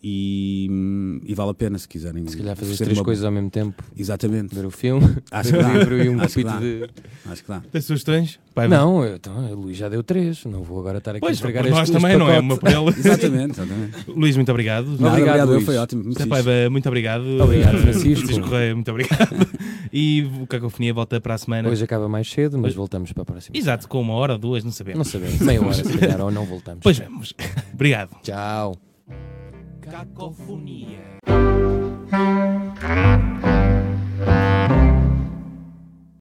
[0.03, 2.27] E, e vale a pena se quiserem.
[2.27, 3.83] Se calhar fazer três uma- coisas ao mesmo tempo.
[3.97, 4.55] Exatamente.
[4.55, 5.79] Ver o filme, Acho ver que o dá.
[5.79, 6.91] livro e um Acho que capítulo de.
[7.31, 7.61] Acho que dá.
[7.71, 8.41] Tens sugestões?
[8.55, 10.45] Vai, Não, eu- então, o Luís já deu três.
[10.47, 12.57] Não vou agora estar aqui Pois, a entregar nós este, também, este não é uma
[12.57, 12.91] por ela.
[12.97, 14.11] Exatamente, exatamente.
[14.11, 14.87] Luís, muito obrigado.
[14.87, 15.65] Nada, Obrigado, obrigado, Luís.
[15.65, 16.05] foi ótimo.
[16.05, 16.27] Muito.
[16.29, 17.25] Paiva, muito obrigado.
[17.43, 18.27] Obrigado, Francisco.
[18.27, 19.49] Francisco Correia, muito obrigado.
[19.93, 21.69] e o Cacofonia volta para a semana.
[21.69, 23.57] Hoje acaba mais cedo, mas voltamos para a próxima.
[23.57, 24.99] Exato, com uma hora, duas, não sabemos.
[24.99, 26.81] Não sabemos, meia hora se calhar, ou não voltamos.
[26.83, 27.35] Pois vemos.
[27.75, 28.17] obrigado.
[28.23, 28.75] Tchau.
[29.91, 31.03] Cacofonia.